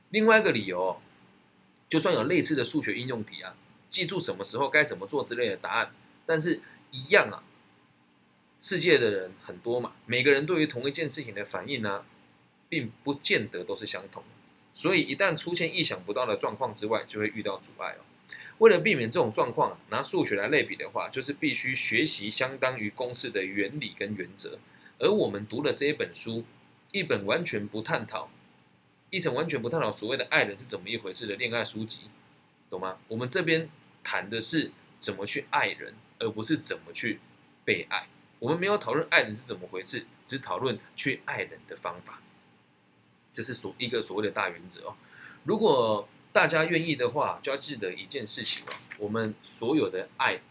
[0.10, 1.02] 另外一个理由，
[1.90, 3.56] 就算有类似的数学应用题啊，
[3.90, 5.92] 记住什么时候该怎么做之类的答案，
[6.26, 6.62] 但是
[6.92, 7.44] 一样啊，
[8.60, 12.06] 世界的人很多嘛，每个人对于同一件事情的反应呢，
[12.70, 14.24] 并不见得都是相同，
[14.74, 18.04] 所以一旦出现意想不到的状况之外，就会遇到阻碍哦。
[18.60, 24.58] 为了避免这种状况，拿数学来类比的话，就是必须学习相当于公式的原理跟原则，
[24.98, 26.44] 而我们读的这一本书，
[26.92, 28.30] 一本完全不探讨。
[29.10, 32.02] 一层完全不探讨所谓的爱人是怎么一回事的恋爱书籍，
[32.70, 32.98] 懂吗？
[33.08, 33.70] 我们这边
[34.04, 37.20] 谈的是怎么去爱人，而不是怎么去
[37.64, 38.08] 被爱。
[38.40, 42.22] 我们没有讨论爱人是怎么回事，只讨论去爱人的方法。
[43.32, 44.96] 这是所一个所谓的大原则哦。
[45.44, 50.42] 如果大家愿意的话，就要记得一件事情哦：我们所有的爱、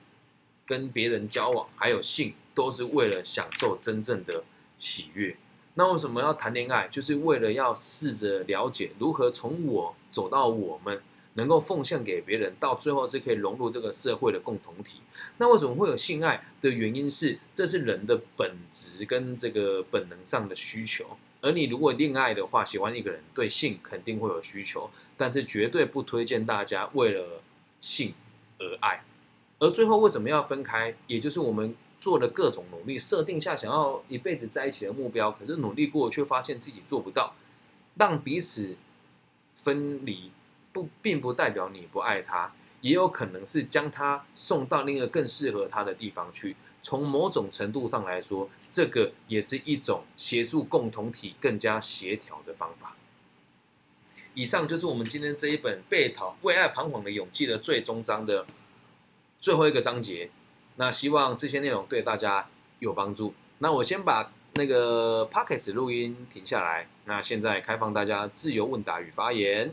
[0.65, 4.45] 跟别人交往，还有性，都是为了享受真正的
[4.79, 5.37] 喜悦。
[5.79, 6.89] 那为什么要谈恋爱？
[6.89, 11.03] 就是为了要试着了解如何从我走到我们，
[11.35, 15.03] 能够奉献给别人，到最后是可以融入这个社会的共同体。
[15.37, 21.19] 那为什么会有性爱的原因是，这是人的本质跟这个本能上的需求。
[21.43, 24.89] 而你如果恋爱的话，喜欢一个人，对性肯定会有需求，
[25.19, 27.43] 但是绝对不推荐大家为了
[27.81, 28.15] 性
[28.59, 29.05] 而爱。
[29.59, 30.95] 而最后为什么要分开？
[31.07, 31.77] 也就是我们。
[31.99, 37.35] 做了各种努力，设定下想要一辈子在一起的目标，可是努力过却发现自己做不到，
[37.97, 38.77] 让彼此
[39.55, 40.31] 分离，
[40.73, 42.53] 不并不代表你不爱他，
[42.83, 46.55] 也有可能是将他送到另一个更适合他的地方去。
[46.83, 52.95] 从某种程度上来说，这个也是一种协助共同体更加协调的方法。
[54.35, 58.47] 以上就是我们今天这一本《被讨为爱彷徨的勇气》的最终章的
[59.39, 60.31] 最后一个章节。
[60.77, 62.47] 那希望这些内容对大家
[62.79, 63.35] 有帮助。
[63.59, 66.87] 那我先把那个 p o c k e t 录音停下来。
[67.07, 69.73] 那现在开放大家自由问答与发言。